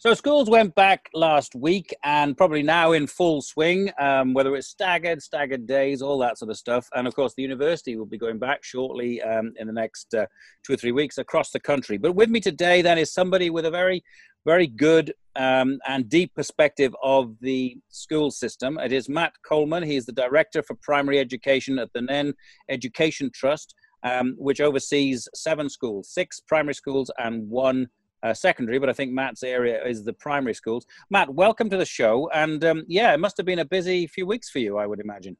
So 0.00 0.14
schools 0.14 0.48
went 0.48 0.76
back 0.76 1.10
last 1.12 1.56
week 1.56 1.92
and 2.04 2.36
probably 2.36 2.62
now 2.62 2.92
in 2.92 3.08
full 3.08 3.42
swing, 3.42 3.90
um, 3.98 4.32
whether 4.32 4.54
it's 4.54 4.68
staggered, 4.68 5.20
staggered 5.20 5.66
days, 5.66 6.02
all 6.02 6.18
that 6.18 6.38
sort 6.38 6.52
of 6.52 6.56
stuff. 6.56 6.88
And 6.94 7.08
of 7.08 7.16
course, 7.16 7.34
the 7.34 7.42
university 7.42 7.96
will 7.96 8.06
be 8.06 8.16
going 8.16 8.38
back 8.38 8.62
shortly 8.62 9.20
um, 9.22 9.54
in 9.56 9.66
the 9.66 9.72
next 9.72 10.14
uh, 10.14 10.26
two 10.64 10.74
or 10.74 10.76
three 10.76 10.92
weeks 10.92 11.18
across 11.18 11.50
the 11.50 11.58
country. 11.58 11.98
But 11.98 12.12
with 12.12 12.30
me 12.30 12.38
today, 12.38 12.80
then, 12.80 12.96
is 12.96 13.12
somebody 13.12 13.50
with 13.50 13.66
a 13.66 13.72
very, 13.72 14.04
very 14.46 14.68
good 14.68 15.14
um, 15.34 15.80
and 15.88 16.08
deep 16.08 16.32
perspective 16.32 16.94
of 17.02 17.34
the 17.40 17.76
school 17.88 18.30
system. 18.30 18.78
It 18.78 18.92
is 18.92 19.08
Matt 19.08 19.32
Coleman. 19.44 19.82
He 19.82 19.96
is 19.96 20.06
the 20.06 20.12
Director 20.12 20.62
for 20.62 20.76
Primary 20.76 21.18
Education 21.18 21.76
at 21.80 21.92
the 21.92 22.02
Nene 22.02 22.34
Education 22.68 23.32
Trust, 23.34 23.74
um, 24.04 24.36
which 24.38 24.60
oversees 24.60 25.28
seven 25.34 25.68
schools, 25.68 26.08
six 26.08 26.38
primary 26.38 26.74
schools 26.74 27.10
and 27.18 27.50
one 27.50 27.88
uh, 28.22 28.34
secondary, 28.34 28.78
but 28.78 28.88
I 28.88 28.92
think 28.92 29.12
Matt's 29.12 29.42
area 29.42 29.84
is 29.84 30.04
the 30.04 30.12
primary 30.12 30.54
schools. 30.54 30.86
Matt, 31.10 31.32
welcome 31.32 31.70
to 31.70 31.76
the 31.76 31.84
show. 31.86 32.30
And 32.34 32.64
um, 32.64 32.84
yeah, 32.88 33.14
it 33.14 33.20
must 33.20 33.36
have 33.36 33.46
been 33.46 33.60
a 33.60 33.64
busy 33.64 34.06
few 34.06 34.26
weeks 34.26 34.50
for 34.50 34.58
you, 34.58 34.78
I 34.78 34.86
would 34.86 35.00
imagine. 35.00 35.36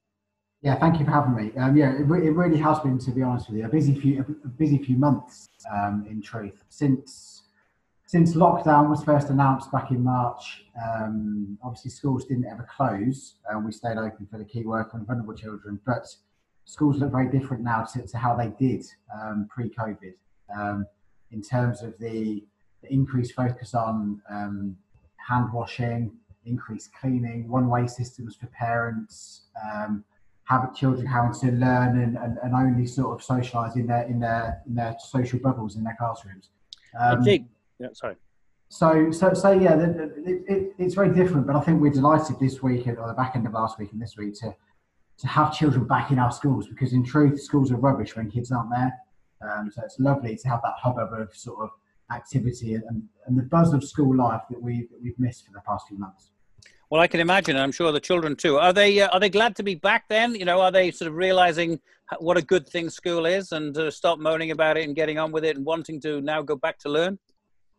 Yeah, 0.62 0.74
thank 0.74 0.98
you 0.98 1.04
for 1.04 1.12
having 1.12 1.34
me. 1.36 1.52
Um, 1.56 1.76
yeah, 1.76 1.92
it, 1.92 2.02
re- 2.02 2.26
it, 2.26 2.30
really 2.30 2.58
has 2.58 2.80
been, 2.80 2.98
to 2.98 3.12
be 3.12 3.22
honest 3.22 3.48
with 3.48 3.58
you, 3.58 3.64
a 3.64 3.68
busy 3.68 3.94
few, 3.94 4.24
a 4.44 4.48
busy 4.48 4.78
few 4.78 4.96
months. 4.96 5.48
Um, 5.72 6.06
in 6.08 6.20
truth, 6.22 6.64
since 6.68 7.42
since 8.06 8.34
lockdown 8.34 8.88
was 8.88 9.04
first 9.04 9.28
announced 9.28 9.70
back 9.70 9.90
in 9.90 10.02
March, 10.02 10.64
um, 10.82 11.58
obviously 11.62 11.90
schools 11.90 12.24
didn't 12.24 12.46
ever 12.46 12.66
close. 12.74 13.34
Uh, 13.52 13.58
we 13.58 13.70
stayed 13.70 13.98
open 13.98 14.26
for 14.30 14.38
the 14.38 14.46
key 14.46 14.64
worker 14.64 14.96
and 14.96 15.06
vulnerable 15.06 15.34
children, 15.34 15.78
but 15.84 16.06
schools 16.64 16.96
look 16.96 17.12
very 17.12 17.28
different 17.30 17.62
now 17.62 17.82
to, 17.82 18.06
to 18.06 18.16
how 18.16 18.34
they 18.34 18.48
did 18.58 18.82
um, 19.14 19.46
pre-COVID 19.50 20.14
um, 20.56 20.86
in 21.32 21.42
terms 21.42 21.82
of 21.82 21.92
the 21.98 22.42
increased 22.90 23.34
focus 23.34 23.74
on 23.74 24.20
um, 24.30 24.76
hand 25.16 25.52
washing, 25.52 26.12
increased 26.44 26.90
cleaning, 26.98 27.48
one-way 27.48 27.86
systems 27.86 28.36
for 28.36 28.46
parents, 28.46 29.42
um, 29.62 30.04
have 30.44 30.74
children 30.74 31.06
having 31.06 31.32
to 31.32 31.52
learn 31.52 32.00
and, 32.00 32.16
and, 32.16 32.38
and 32.42 32.54
only 32.54 32.86
sort 32.86 33.14
of 33.14 33.26
socialise 33.26 33.76
in 33.76 33.86
their 33.86 34.04
in 34.04 34.18
their 34.18 34.62
in 34.66 34.74
their 34.74 34.96
social 34.98 35.38
bubbles 35.38 35.76
in 35.76 35.84
their 35.84 35.96
classrooms. 35.98 36.50
Um, 36.98 37.22
yeah, 37.78 37.88
sorry. 37.92 38.16
So, 38.70 39.10
so, 39.10 39.32
so 39.32 39.52
yeah, 39.52 39.78
it, 39.78 40.44
it, 40.46 40.74
it's 40.78 40.94
very 40.94 41.14
different. 41.14 41.46
But 41.46 41.56
I 41.56 41.60
think 41.60 41.80
we're 41.80 41.90
delighted 41.90 42.38
this 42.38 42.62
week, 42.62 42.86
or 42.86 43.06
the 43.06 43.14
back 43.14 43.34
end 43.34 43.46
of 43.46 43.52
last 43.52 43.78
week 43.78 43.92
and 43.92 44.00
this 44.00 44.16
week, 44.16 44.34
to 44.40 44.54
to 45.18 45.26
have 45.26 45.52
children 45.52 45.84
back 45.84 46.10
in 46.12 46.18
our 46.18 46.30
schools 46.30 46.68
because, 46.68 46.92
in 46.92 47.04
truth, 47.04 47.40
schools 47.40 47.72
are 47.72 47.76
rubbish 47.76 48.14
when 48.16 48.30
kids 48.30 48.52
aren't 48.52 48.70
there. 48.70 48.92
Um, 49.42 49.70
so 49.70 49.82
it's 49.84 49.98
lovely 49.98 50.36
to 50.36 50.48
have 50.48 50.60
that 50.62 50.74
hubbub 50.82 51.12
of 51.12 51.34
sort 51.34 51.58
of 51.60 51.70
activity 52.12 52.74
and, 52.74 53.02
and 53.26 53.38
the 53.38 53.42
buzz 53.42 53.72
of 53.72 53.84
school 53.84 54.16
life 54.16 54.42
that 54.50 54.60
we 54.60 54.88
that 54.90 55.02
we've 55.02 55.18
missed 55.18 55.46
for 55.46 55.52
the 55.52 55.60
past 55.60 55.86
few 55.88 55.98
months. 55.98 56.30
Well, 56.90 57.02
I 57.02 57.06
can 57.06 57.20
imagine, 57.20 57.56
and 57.56 57.62
I'm 57.62 57.72
sure 57.72 57.92
the 57.92 58.00
children 58.00 58.34
too. 58.34 58.56
Are 58.56 58.72
they 58.72 59.00
uh, 59.00 59.08
are 59.08 59.20
they 59.20 59.28
glad 59.28 59.56
to 59.56 59.62
be 59.62 59.74
back? 59.74 60.08
Then 60.08 60.34
you 60.34 60.44
know, 60.44 60.60
are 60.60 60.72
they 60.72 60.90
sort 60.90 61.08
of 61.08 61.16
realizing 61.16 61.80
what 62.18 62.38
a 62.38 62.42
good 62.42 62.66
thing 62.66 62.88
school 62.88 63.26
is, 63.26 63.52
and 63.52 63.76
uh, 63.76 63.90
stop 63.90 64.18
moaning 64.18 64.50
about 64.52 64.78
it 64.78 64.84
and 64.84 64.96
getting 64.96 65.18
on 65.18 65.30
with 65.30 65.44
it, 65.44 65.56
and 65.56 65.66
wanting 65.66 66.00
to 66.02 66.20
now 66.22 66.40
go 66.40 66.56
back 66.56 66.78
to 66.80 66.88
learn? 66.88 67.18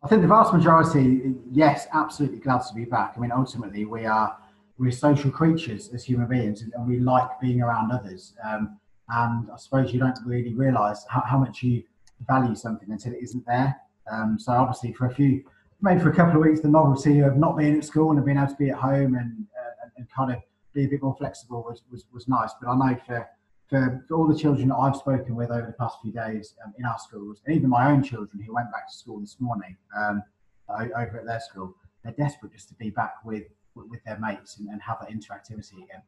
I 0.02 0.08
think 0.08 0.22
the 0.22 0.28
vast 0.28 0.54
majority, 0.54 1.34
yes, 1.52 1.86
absolutely 1.92 2.38
glad 2.38 2.62
to 2.68 2.74
be 2.74 2.84
back. 2.84 3.14
I 3.16 3.20
mean, 3.20 3.32
ultimately, 3.32 3.84
we 3.84 4.06
are 4.06 4.36
we're 4.78 4.92
social 4.92 5.30
creatures 5.30 5.90
as 5.92 6.04
human 6.04 6.28
beings, 6.28 6.62
and 6.62 6.86
we 6.86 7.00
like 7.00 7.28
being 7.40 7.60
around 7.60 7.90
others. 7.90 8.34
Um, 8.44 8.78
and 9.10 9.48
I 9.52 9.56
suppose 9.56 9.92
you 9.92 9.98
don't 9.98 10.18
really 10.24 10.54
realise 10.54 11.04
how, 11.08 11.22
how 11.26 11.38
much 11.38 11.62
you 11.62 11.82
value 12.26 12.54
something 12.54 12.90
until 12.90 13.12
it 13.12 13.18
isn't 13.22 13.44
there. 13.46 13.76
Um, 14.10 14.38
so 14.38 14.52
obviously 14.52 14.92
for 14.92 15.06
a 15.06 15.14
few, 15.14 15.44
maybe 15.80 16.00
for 16.00 16.10
a 16.10 16.14
couple 16.14 16.40
of 16.40 16.46
weeks, 16.46 16.60
the 16.60 16.68
novelty 16.68 17.20
of 17.20 17.36
not 17.36 17.56
being 17.56 17.76
at 17.76 17.84
school 17.84 18.10
and 18.10 18.24
being 18.24 18.38
able 18.38 18.48
to 18.48 18.56
be 18.56 18.70
at 18.70 18.76
home 18.76 19.14
and, 19.14 19.46
uh, 19.58 19.88
and 19.96 20.06
kind 20.10 20.32
of 20.32 20.38
be 20.72 20.84
a 20.84 20.88
bit 20.88 21.02
more 21.02 21.16
flexible 21.16 21.64
was, 21.68 21.82
was, 21.90 22.04
was 22.12 22.28
nice. 22.28 22.50
But 22.60 22.70
I 22.70 22.76
know 22.76 22.98
for, 23.06 23.28
for, 23.68 24.04
for 24.06 24.14
all 24.16 24.26
the 24.26 24.38
children 24.38 24.68
that 24.68 24.76
I've 24.76 24.96
spoken 24.96 25.34
with 25.34 25.50
over 25.50 25.66
the 25.66 25.72
past 25.72 25.98
few 26.02 26.12
days 26.12 26.54
um, 26.64 26.72
in 26.78 26.84
our 26.84 26.98
schools, 26.98 27.40
and 27.46 27.56
even 27.56 27.70
my 27.70 27.90
own 27.90 28.02
children 28.02 28.42
who 28.42 28.54
went 28.54 28.70
back 28.72 28.90
to 28.90 28.96
school 28.96 29.20
this 29.20 29.36
morning 29.40 29.76
um, 29.96 30.22
over 30.68 31.18
at 31.18 31.26
their 31.26 31.40
school, 31.40 31.74
they're 32.04 32.12
desperate 32.12 32.52
just 32.52 32.68
to 32.68 32.74
be 32.74 32.90
back 32.90 33.14
with, 33.24 33.44
with 33.74 34.02
their 34.04 34.18
mates 34.18 34.58
and, 34.58 34.68
and 34.68 34.80
have 34.82 34.98
that 35.00 35.10
interactivity 35.10 35.84
again. 35.84 36.02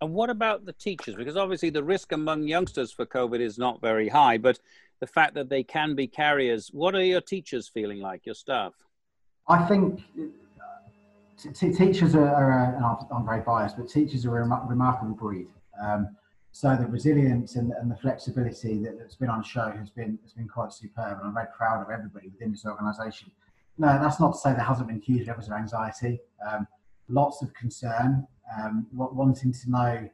And 0.00 0.12
what 0.12 0.28
about 0.28 0.64
the 0.64 0.72
teachers? 0.72 1.14
Because 1.14 1.36
obviously 1.36 1.70
the 1.70 1.82
risk 1.82 2.12
among 2.12 2.42
youngsters 2.42 2.92
for 2.92 3.06
COVID 3.06 3.40
is 3.40 3.58
not 3.58 3.80
very 3.80 4.08
high, 4.08 4.38
but 4.38 4.58
the 5.00 5.06
fact 5.06 5.34
that 5.34 5.48
they 5.48 5.62
can 5.62 5.94
be 5.94 6.06
carriers, 6.06 6.70
what 6.72 6.94
are 6.94 7.04
your 7.04 7.20
teachers 7.20 7.68
feeling 7.68 8.00
like, 8.00 8.26
your 8.26 8.34
staff? 8.34 8.72
I 9.48 9.64
think 9.66 10.00
uh, 10.18 11.52
t- 11.52 11.72
teachers 11.72 12.14
are, 12.14 12.26
are 12.28 12.74
and 12.76 12.84
I'm 12.84 13.26
very 13.26 13.42
biased, 13.42 13.76
but 13.76 13.88
teachers 13.88 14.24
are 14.24 14.38
a 14.38 14.48
rem- 14.48 14.68
remarkable 14.68 15.14
breed. 15.14 15.48
Um, 15.82 16.16
so 16.52 16.76
the 16.76 16.86
resilience 16.86 17.56
and, 17.56 17.72
and 17.72 17.90
the 17.90 17.96
flexibility 17.96 18.78
that, 18.84 18.98
has 19.02 19.16
been 19.16 19.28
on 19.28 19.42
show 19.42 19.72
has 19.76 19.90
been 19.90 20.18
has 20.22 20.32
been 20.32 20.46
quite 20.46 20.72
superb, 20.72 21.18
and 21.18 21.26
I'm 21.26 21.34
very 21.34 21.48
proud 21.56 21.82
of 21.82 21.90
everybody 21.90 22.28
within 22.28 22.52
this 22.52 22.64
organisation. 22.64 23.32
No, 23.76 23.88
that's 24.00 24.20
not 24.20 24.34
to 24.34 24.38
say 24.38 24.52
there 24.52 24.60
hasn't 24.60 24.86
been 24.86 25.00
huge 25.00 25.26
levels 25.26 25.48
of 25.48 25.54
anxiety, 25.54 26.20
um, 26.48 26.68
lots 27.08 27.42
of 27.42 27.52
concern, 27.54 28.24
um, 28.56 28.86
wanting 28.92 29.52
to 29.52 29.70
know 29.70 30.08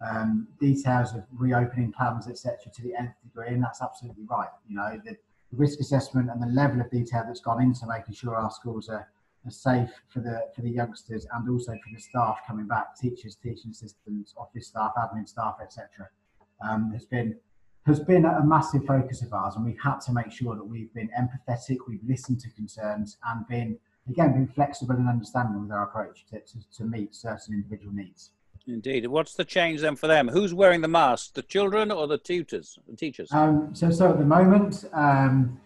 um, 0.00 0.48
details 0.60 1.14
of 1.14 1.24
reopening 1.32 1.92
plans, 1.92 2.28
etc., 2.28 2.56
to 2.74 2.82
the 2.82 2.94
nth 2.94 3.14
degree, 3.22 3.48
and 3.48 3.62
that's 3.62 3.82
absolutely 3.82 4.24
right. 4.28 4.48
You 4.68 4.76
know, 4.76 5.00
the, 5.04 5.12
the, 5.12 5.56
risk 5.56 5.80
assessment 5.80 6.30
and 6.30 6.42
the 6.42 6.46
level 6.46 6.80
of 6.80 6.90
detail 6.90 7.22
that's 7.26 7.40
gone 7.40 7.62
into 7.62 7.86
making 7.86 8.14
sure 8.14 8.34
our 8.34 8.50
schools 8.50 8.88
are, 8.88 9.08
are 9.46 9.50
safe 9.50 9.90
for 10.08 10.20
the 10.20 10.42
for 10.54 10.62
the 10.62 10.70
youngsters 10.70 11.26
and 11.32 11.48
also 11.48 11.72
for 11.72 11.94
the 11.94 12.00
staff 12.00 12.38
coming 12.46 12.66
back, 12.66 12.98
teachers, 12.98 13.36
teaching 13.36 13.70
assistants, 13.70 14.34
office 14.36 14.66
staff, 14.66 14.92
admin 14.98 15.28
staff, 15.28 15.56
etc., 15.62 16.08
um, 16.68 16.90
has 16.92 17.04
been 17.04 17.36
has 17.86 18.00
been 18.00 18.24
a 18.24 18.44
massive 18.44 18.84
focus 18.84 19.22
of 19.22 19.32
ours, 19.32 19.56
and 19.56 19.64
we've 19.64 19.80
had 19.82 20.00
to 20.00 20.12
make 20.12 20.32
sure 20.32 20.56
that 20.56 20.64
we've 20.64 20.92
been 20.94 21.10
empathetic, 21.18 21.76
we've 21.86 22.04
listened 22.06 22.40
to 22.40 22.50
concerns, 22.50 23.18
and 23.26 23.46
been 23.46 23.78
again, 24.08 24.32
being 24.32 24.48
flexible 24.48 24.94
and 24.94 25.08
understanding 25.08 25.62
with 25.62 25.70
our 25.70 25.84
approach 25.84 26.26
to, 26.26 26.40
to, 26.40 26.58
to 26.76 26.84
meet 26.84 27.14
certain 27.14 27.54
individual 27.54 27.92
needs. 27.94 28.30
Indeed. 28.66 29.06
What's 29.06 29.34
the 29.34 29.44
change 29.44 29.82
then 29.82 29.96
for 29.96 30.06
them? 30.06 30.28
Who's 30.28 30.54
wearing 30.54 30.80
the 30.80 30.88
mask? 30.88 31.34
The 31.34 31.42
children 31.42 31.90
or 31.90 32.06
the 32.06 32.18
tutors, 32.18 32.78
the 32.88 32.96
teachers? 32.96 33.30
Um, 33.32 33.74
so, 33.74 33.90
so 33.90 34.10
at 34.10 34.18
the 34.18 34.24
moment, 34.24 34.86
um, 34.94 35.60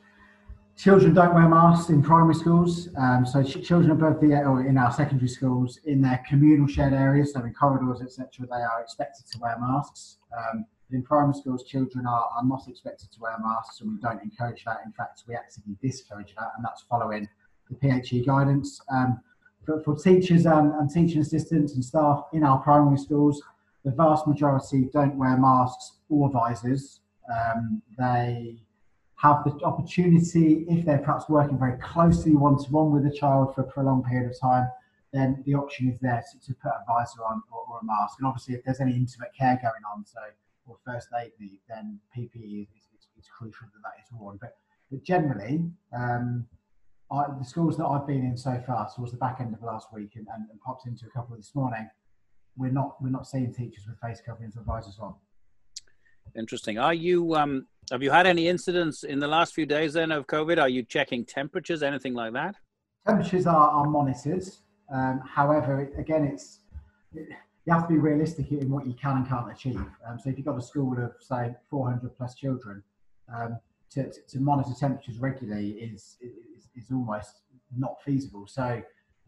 children 0.76 1.14
don't 1.14 1.34
wear 1.34 1.48
masks 1.48 1.90
in 1.90 2.02
primary 2.02 2.34
schools. 2.34 2.88
Um, 2.96 3.24
so 3.24 3.42
ch- 3.42 3.64
children 3.64 3.92
above 3.92 4.20
the 4.20 4.34
or 4.42 4.66
in 4.66 4.76
our 4.78 4.92
secondary 4.92 5.28
schools, 5.28 5.78
in 5.84 6.02
their 6.02 6.22
communal 6.28 6.66
shared 6.66 6.92
areas, 6.92 7.32
so 7.32 7.40
in 7.40 7.54
corridors, 7.54 8.02
etc., 8.02 8.46
they 8.50 8.62
are 8.62 8.80
expected 8.82 9.26
to 9.30 9.38
wear 9.38 9.56
masks. 9.60 10.18
Um, 10.36 10.66
in 10.90 11.02
primary 11.02 11.34
schools, 11.34 11.64
children 11.64 12.06
are, 12.06 12.28
are 12.34 12.44
not 12.44 12.62
expected 12.66 13.12
to 13.12 13.20
wear 13.20 13.36
masks, 13.40 13.80
and 13.80 13.92
we 13.92 13.98
don't 14.00 14.22
encourage 14.22 14.64
that. 14.64 14.78
In 14.84 14.92
fact, 14.92 15.22
we 15.28 15.36
actively 15.36 15.76
discourage 15.82 16.34
that, 16.36 16.52
and 16.56 16.64
that's 16.64 16.82
following 16.82 17.28
the 17.70 17.76
PHE 17.76 18.24
guidance. 18.24 18.80
Um, 18.90 19.20
for, 19.68 19.82
for 19.82 19.94
teachers 19.94 20.46
and, 20.46 20.72
and 20.72 20.90
teaching 20.90 21.20
assistants 21.20 21.74
and 21.74 21.84
staff 21.84 22.24
in 22.32 22.42
our 22.42 22.58
primary 22.60 22.96
schools, 22.96 23.42
the 23.84 23.90
vast 23.90 24.26
majority 24.26 24.88
don't 24.94 25.14
wear 25.16 25.36
masks 25.36 25.98
or 26.08 26.30
visors. 26.30 27.00
Um, 27.30 27.82
they 27.98 28.56
have 29.16 29.44
the 29.44 29.50
opportunity, 29.64 30.64
if 30.70 30.86
they're 30.86 30.98
perhaps 30.98 31.28
working 31.28 31.58
very 31.58 31.78
closely 31.80 32.34
one 32.34 32.56
to 32.56 32.70
one 32.70 32.92
with 32.92 33.04
a 33.04 33.14
child 33.14 33.54
for 33.54 33.60
a 33.60 33.64
prolonged 33.64 34.04
period 34.06 34.30
of 34.30 34.40
time, 34.40 34.70
then 35.12 35.42
the 35.44 35.54
option 35.54 35.90
is 35.90 35.98
there 36.00 36.24
to, 36.32 36.46
to 36.46 36.54
put 36.54 36.70
a 36.70 36.84
visor 36.86 37.22
on 37.28 37.42
or, 37.52 37.60
or, 37.68 37.80
a 37.82 37.84
mask. 37.84 38.16
And 38.18 38.26
obviously, 38.26 38.54
if 38.54 38.64
there's 38.64 38.80
any 38.80 38.92
intimate 38.92 39.30
care 39.38 39.58
going 39.62 39.82
on, 39.94 40.04
so 40.06 40.20
or 40.66 40.76
first 40.86 41.08
aid 41.20 41.32
need, 41.40 41.60
then 41.68 41.98
PPE 42.16 42.62
is, 42.62 42.84
is, 42.94 43.08
is 43.18 43.28
crucial 43.36 43.66
that 43.74 43.82
that 43.82 44.02
is 44.02 44.08
worn. 44.12 44.38
But, 44.40 44.56
but 44.90 45.02
generally, 45.02 45.64
um, 45.94 46.46
I, 47.10 47.24
the 47.38 47.44
schools 47.44 47.76
that 47.78 47.86
I've 47.86 48.06
been 48.06 48.24
in 48.24 48.36
so 48.36 48.62
far, 48.66 48.90
towards 48.94 49.12
the 49.12 49.18
back 49.18 49.40
end 49.40 49.54
of 49.54 49.62
last 49.62 49.88
week, 49.92 50.12
and, 50.16 50.26
and, 50.34 50.44
and 50.50 50.60
popped 50.60 50.86
into 50.86 51.06
a 51.06 51.10
couple 51.10 51.36
this 51.36 51.54
morning, 51.54 51.88
we're 52.56 52.70
not 52.70 53.00
we're 53.00 53.10
not 53.10 53.26
seeing 53.26 53.52
teachers 53.52 53.84
with 53.86 53.98
face 54.00 54.20
coverings 54.24 54.56
or 54.56 54.62
visors 54.62 54.98
on. 55.00 55.14
Interesting. 56.36 56.78
Are 56.78 56.94
you 56.94 57.34
um, 57.34 57.66
have 57.90 58.02
you 58.02 58.10
had 58.10 58.26
any 58.26 58.48
incidents 58.48 59.04
in 59.04 59.18
the 59.18 59.28
last 59.28 59.54
few 59.54 59.64
days 59.64 59.94
then 59.94 60.12
of 60.12 60.26
COVID? 60.26 60.60
Are 60.60 60.68
you 60.68 60.82
checking 60.82 61.24
temperatures, 61.24 61.82
anything 61.82 62.14
like 62.14 62.32
that? 62.34 62.56
Temperatures 63.06 63.46
are, 63.46 63.70
are 63.70 63.86
monitored. 63.86 64.44
Um, 64.92 65.20
however, 65.26 65.90
again, 65.96 66.24
it's 66.24 66.60
you 67.14 67.72
have 67.72 67.88
to 67.88 67.94
be 67.94 67.98
realistic 67.98 68.50
in 68.50 68.70
what 68.70 68.86
you 68.86 68.94
can 68.94 69.18
and 69.18 69.28
can't 69.28 69.50
achieve. 69.50 69.80
Um, 70.06 70.18
so 70.18 70.30
if 70.30 70.36
you've 70.36 70.46
got 70.46 70.58
a 70.58 70.62
school 70.62 70.92
of 71.02 71.12
say 71.20 71.54
400 71.70 72.16
plus 72.16 72.34
children, 72.34 72.82
um, 73.34 73.58
to, 73.90 74.10
to, 74.28 74.40
monitor 74.40 74.70
temperatures 74.78 75.18
regularly 75.18 75.70
is, 75.70 76.16
is, 76.20 76.68
is 76.76 76.90
almost 76.92 77.40
not 77.76 77.96
feasible. 78.04 78.46
So 78.46 78.82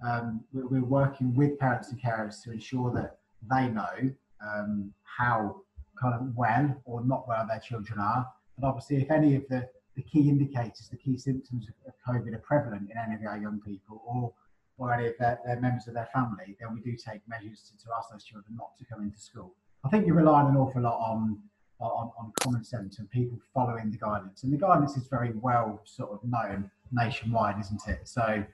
um, 0.07 0.45
we're 0.53 0.85
working 0.85 1.35
with 1.35 1.59
parents 1.59 1.91
and 1.91 2.01
carers 2.01 2.43
to 2.45 2.53
ensure 2.53 2.93
that 2.95 3.19
they 3.51 3.69
know 3.69 4.11
um, 4.43 4.93
how 5.03 5.63
kind 6.01 6.15
of 6.15 6.35
well 6.35 6.81
or 6.85 7.05
not 7.05 7.29
well 7.29 7.47
their 7.47 7.61
children 7.61 7.99
are. 7.99 8.27
And 8.57 8.65
obviously, 8.65 9.03
if 9.03 9.11
any 9.11 9.35
of 9.37 9.45
the, 9.49 9.69
the 9.97 10.03
key 10.03 10.29
indicators, 10.29 10.89
the 10.91 10.97
key 10.97 11.17
symptoms 11.17 11.69
of, 11.69 11.75
COVID 12.09 12.35
are 12.35 12.39
prevalent 12.39 12.91
in 12.91 12.97
any 12.97 13.15
of 13.15 13.21
our 13.27 13.39
young 13.39 13.61
people 13.61 14.03
or, 14.07 14.33
or 14.79 14.93
any 14.95 15.09
of 15.09 15.15
their, 15.19 15.39
their 15.45 15.61
members 15.61 15.87
of 15.87 15.95
their 15.95 16.09
family, 16.13 16.57
then 16.59 16.75
we 16.75 16.81
do 16.81 16.97
take 16.97 17.21
measures 17.29 17.71
to, 17.71 17.85
to 17.85 17.91
ask 17.97 18.11
those 18.11 18.25
children 18.25 18.57
not 18.57 18.71
to 18.79 18.85
come 18.87 19.03
into 19.03 19.19
school. 19.19 19.55
I 19.85 19.89
think 19.91 20.07
you're 20.07 20.17
relying 20.17 20.49
an 20.49 20.57
awful 20.57 20.83
lot 20.83 20.99
on, 20.99 21.39
on, 21.87 22.11
on 22.19 22.33
common 22.41 22.65
sense 22.65 22.99
and 22.99 23.11
people 23.11 23.39
following 23.55 23.91
the 23.91 23.99
guidance. 23.99 24.43
And 24.43 24.53
the 24.53 24.59
guidance 24.59 24.97
is 24.97 25.07
very 25.09 25.33
well 25.41 25.81
sort 25.85 26.13
of 26.13 26.21
known 26.25 26.71
nationwide, 26.93 27.59
isn't 27.61 27.89
it? 27.89 28.09
So, 28.09 28.45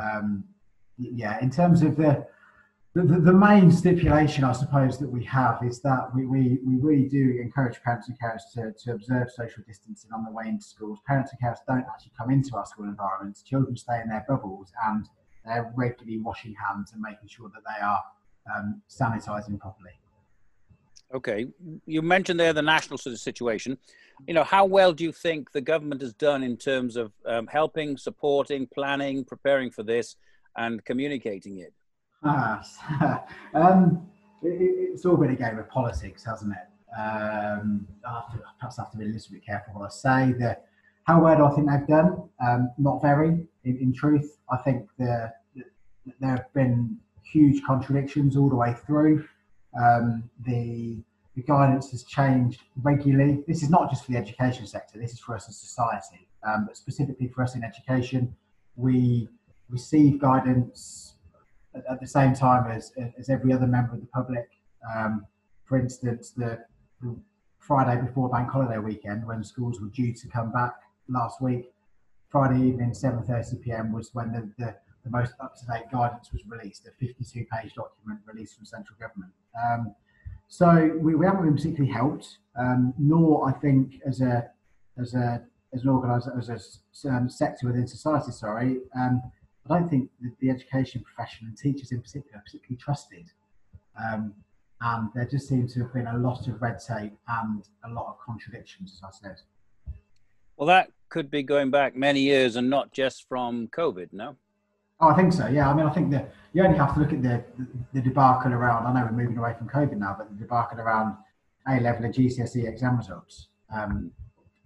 um, 0.00 0.44
yeah, 0.98 1.40
in 1.40 1.50
terms 1.50 1.82
of 1.82 1.96
the 1.96 2.26
the, 2.94 3.20
the, 3.20 3.32
main 3.32 3.70
stipulation, 3.70 4.42
I 4.42 4.52
suppose, 4.52 4.96
that 5.00 5.10
we 5.10 5.22
have 5.24 5.62
is 5.62 5.80
that 5.82 6.14
we, 6.14 6.24
we, 6.24 6.60
we 6.64 6.76
really 6.76 7.06
do 7.06 7.38
encourage 7.42 7.78
parents 7.82 8.08
and 8.08 8.18
carers 8.18 8.40
to, 8.54 8.72
to 8.84 8.94
observe 8.94 9.30
social 9.30 9.62
distancing 9.66 10.10
on 10.14 10.24
the 10.24 10.30
way 10.30 10.44
into 10.48 10.64
schools. 10.64 10.98
Parents 11.06 11.30
and 11.30 11.38
carers 11.38 11.58
don't 11.68 11.84
actually 11.92 12.12
come 12.16 12.30
into 12.30 12.56
our 12.56 12.64
school 12.64 12.86
environments. 12.86 13.42
Children 13.42 13.76
stay 13.76 14.00
in 14.02 14.08
their 14.08 14.24
bubbles 14.26 14.72
and 14.86 15.06
they're 15.44 15.70
regularly 15.76 16.20
washing 16.20 16.54
hands 16.54 16.92
and 16.94 17.02
making 17.02 17.28
sure 17.28 17.50
that 17.54 17.62
they 17.66 17.84
are 17.84 18.02
um, 18.56 18.80
sanitising 18.88 19.60
properly. 19.60 19.92
Okay, 21.14 21.46
you 21.86 22.02
mentioned 22.02 22.40
there 22.40 22.52
the 22.52 22.62
national 22.62 22.98
sort 22.98 23.12
of 23.12 23.20
situation. 23.20 23.78
You 24.26 24.34
know, 24.34 24.44
how 24.44 24.64
well 24.64 24.92
do 24.92 25.04
you 25.04 25.12
think 25.12 25.52
the 25.52 25.60
government 25.60 26.00
has 26.00 26.12
done 26.12 26.42
in 26.42 26.56
terms 26.56 26.96
of 26.96 27.12
um, 27.24 27.46
helping, 27.46 27.96
supporting, 27.96 28.66
planning, 28.66 29.24
preparing 29.24 29.70
for 29.70 29.82
this, 29.82 30.16
and 30.56 30.84
communicating 30.84 31.58
it? 31.58 31.72
Ah, 32.24 32.62
um, 33.54 34.08
it, 34.42 34.92
it's 34.92 35.04
all 35.04 35.16
been 35.16 35.30
a 35.30 35.36
game 35.36 35.58
of 35.58 35.68
politics, 35.68 36.24
hasn't 36.24 36.52
it? 36.52 36.98
Um, 36.98 37.86
I 38.06 38.14
have 38.14 38.32
to, 38.32 38.42
perhaps 38.58 38.78
I 38.78 38.82
have 38.82 38.92
to 38.92 38.98
be 38.98 39.04
a 39.04 39.08
little 39.08 39.32
bit 39.32 39.44
careful 39.44 39.74
what 39.74 39.86
I 39.86 39.90
say. 39.90 40.32
The, 40.32 40.58
how 41.04 41.22
well 41.22 41.36
do 41.36 41.44
I 41.44 41.50
think 41.50 41.70
they've 41.70 41.86
done? 41.86 42.28
Um, 42.44 42.70
not 42.78 43.00
very. 43.00 43.46
In, 43.64 43.78
in 43.78 43.92
truth, 43.92 44.38
I 44.50 44.56
think 44.58 44.88
the, 44.98 45.32
the, 45.54 45.62
there 46.20 46.30
have 46.30 46.52
been 46.52 46.96
huge 47.22 47.62
contradictions 47.64 48.36
all 48.36 48.48
the 48.48 48.56
way 48.56 48.74
through. 48.86 49.26
Um, 49.80 50.30
the, 50.44 50.98
the 51.34 51.42
guidance 51.42 51.90
has 51.90 52.04
changed 52.04 52.62
regularly. 52.82 53.44
This 53.46 53.62
is 53.62 53.70
not 53.70 53.90
just 53.90 54.04
for 54.04 54.12
the 54.12 54.18
education 54.18 54.66
sector. 54.66 54.98
This 54.98 55.12
is 55.12 55.20
for 55.20 55.34
us 55.34 55.48
as 55.48 55.56
society, 55.56 56.28
um, 56.46 56.66
but 56.66 56.76
specifically 56.76 57.28
for 57.28 57.42
us 57.42 57.54
in 57.54 57.64
education. 57.64 58.34
We 58.76 59.28
receive 59.68 60.20
guidance 60.20 61.14
at, 61.90 62.00
the 62.00 62.06
same 62.06 62.34
time 62.34 62.70
as, 62.70 62.92
as 63.18 63.28
every 63.28 63.52
other 63.52 63.66
member 63.66 63.94
of 63.94 64.00
the 64.00 64.06
public. 64.06 64.48
Um, 64.94 65.26
for 65.64 65.78
instance, 65.78 66.30
the, 66.30 66.64
the, 67.02 67.16
Friday 67.58 68.00
before 68.00 68.28
Bank 68.28 68.48
Holiday 68.48 68.78
weekend, 68.78 69.26
when 69.26 69.42
schools 69.42 69.80
were 69.80 69.88
due 69.88 70.12
to 70.12 70.28
come 70.28 70.52
back 70.52 70.74
last 71.08 71.42
week, 71.42 71.72
Friday 72.28 72.68
evening, 72.68 72.90
7:30 72.90 73.60
p.m. 73.60 73.92
was 73.92 74.10
when 74.12 74.30
the, 74.30 74.48
the, 74.56 74.76
the 75.06 75.16
most 75.16 75.34
up-to-date 75.40 75.84
guidance 75.92 76.30
was 76.32 76.42
released, 76.46 76.86
a 76.86 77.04
52-page 77.04 77.74
document 77.74 78.20
released 78.26 78.56
from 78.56 78.66
central 78.66 78.98
government. 79.00 79.32
Um, 79.64 79.94
so 80.48 80.96
we, 81.00 81.14
we 81.14 81.24
haven't 81.24 81.44
been 81.44 81.54
particularly 81.54 81.92
helped, 81.92 82.38
um, 82.58 82.92
nor 82.98 83.48
I 83.48 83.52
think 83.52 84.00
as 84.06 84.20
a 84.20 84.50
as 84.98 85.14
a 85.14 85.42
as 85.74 85.82
an 85.82 85.88
organizer 85.88 86.32
as 86.38 86.48
a 87.04 87.08
um, 87.08 87.28
sector 87.28 87.66
within 87.66 87.86
society. 87.86 88.32
Sorry, 88.32 88.78
um, 88.96 89.22
I 89.68 89.78
don't 89.78 89.88
think 89.88 90.10
the, 90.20 90.32
the, 90.40 90.50
education 90.50 91.02
profession 91.02 91.48
and 91.48 91.56
teachers 91.56 91.90
in 91.90 92.00
particular 92.00 92.38
are 92.38 92.42
particularly 92.42 92.76
trusted. 92.76 93.30
Um, 93.98 94.34
and 94.80 95.08
there 95.14 95.24
just 95.24 95.48
seems 95.48 95.74
to 95.74 95.80
have 95.80 95.94
been 95.94 96.06
a 96.06 96.18
lot 96.18 96.46
of 96.48 96.60
red 96.60 96.78
tape 96.78 97.16
and 97.28 97.64
a 97.84 97.90
lot 97.90 98.08
of 98.08 98.18
contradictions, 98.24 98.92
as 98.92 99.02
I 99.02 99.28
said. 99.28 99.36
Well, 100.56 100.66
that 100.68 100.90
could 101.08 101.30
be 101.30 101.42
going 101.42 101.70
back 101.70 101.96
many 101.96 102.20
years 102.20 102.56
and 102.56 102.68
not 102.68 102.92
just 102.92 103.26
from 103.28 103.68
COVID, 103.68 104.12
no? 104.12 104.36
Oh, 105.00 105.08
I 105.08 105.14
think 105.14 105.32
so. 105.32 105.46
Yeah, 105.46 105.68
I 105.68 105.74
mean, 105.74 105.86
I 105.86 105.92
think 105.92 106.10
that 106.12 106.32
you 106.52 106.64
only 106.64 106.78
have 106.78 106.94
to 106.94 107.00
look 107.00 107.12
at 107.12 107.22
the, 107.22 107.44
the, 107.58 107.66
the 107.94 108.00
debacle 108.00 108.52
around. 108.52 108.86
I 108.86 108.92
know 108.92 109.06
we're 109.06 109.22
moving 109.22 109.36
away 109.36 109.54
from 109.58 109.68
COVID 109.68 109.98
now, 109.98 110.14
but 110.16 110.30
the 110.30 110.36
debacle 110.36 110.80
around 110.80 111.16
A 111.68 111.80
level 111.80 112.04
and 112.04 112.14
GCSE 112.14 112.66
exam 112.66 112.96
results 112.96 113.48
um, 113.74 114.10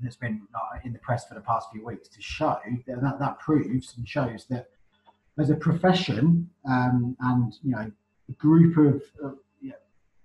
that's 0.01 0.17
been 0.17 0.43
uh, 0.55 0.79
in 0.85 0.93
the 0.93 0.99
press 1.01 1.27
for 1.27 1.35
the 1.35 1.41
past 1.41 1.69
few 1.73 1.85
weeks 1.85 2.09
to 2.09 2.23
show 2.23 2.59
that 2.87 3.01
that, 3.01 3.19
that 3.19 3.39
proves 3.41 3.95
and 3.97 4.09
shows 4.09 4.47
that 4.51 4.69
as 5.39 5.51
a 5.51 5.57
profession 5.57 6.49
um, 6.69 7.17
and 7.21 7.55
you 7.63 7.73
know 7.73 7.91
a 8.29 8.33
group 8.33 8.77
of 8.77 9.03
uh, 9.25 9.35
you 9.61 9.71
know, 9.71 9.77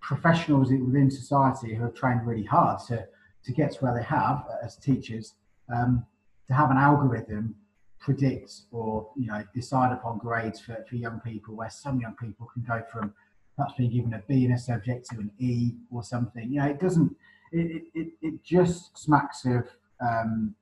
professionals 0.01 0.69
within 0.69 1.09
society 1.09 1.73
who 1.73 1.83
have 1.83 1.93
trained 1.93 2.25
really 2.25 2.43
hard 2.43 2.79
to 2.87 3.05
to 3.43 3.51
get 3.51 3.71
to 3.71 3.79
where 3.79 3.95
they 3.95 4.03
have 4.03 4.45
as 4.63 4.75
teachers 4.75 5.33
um, 5.73 6.05
to 6.47 6.53
have 6.53 6.69
an 6.69 6.77
algorithm 6.77 7.55
predict 7.99 8.61
or 8.71 9.09
you 9.15 9.27
know 9.27 9.43
decide 9.53 9.91
upon 9.91 10.17
grades 10.17 10.59
for, 10.59 10.85
for 10.87 10.95
young 10.95 11.19
people 11.21 11.55
where 11.55 11.69
some 11.69 11.99
young 11.99 12.15
people 12.15 12.47
can 12.53 12.63
go 12.63 12.81
from 12.91 13.13
perhaps 13.55 13.73
being 13.77 13.91
given 13.91 14.13
a 14.13 14.21
B 14.27 14.45
in 14.45 14.51
a 14.51 14.57
subject 14.57 15.09
to 15.09 15.17
an 15.17 15.31
E 15.39 15.71
or 15.91 16.03
something 16.03 16.51
you 16.51 16.59
know 16.59 16.67
it 16.67 16.79
doesn't 16.79 17.15
it, 17.51 17.83
it, 17.93 18.07
it 18.21 18.43
just 18.43 18.97
smacks 18.97 19.45
of 19.45 19.67
um, 20.01 20.55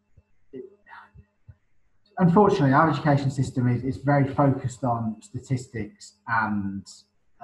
unfortunately, 2.17 2.73
our 2.73 2.89
education 2.89 3.31
system 3.31 3.67
is, 3.67 3.83
is 3.83 3.97
very 3.97 4.33
focused 4.33 4.83
on 4.83 5.17
statistics 5.21 6.13
and 6.27 6.85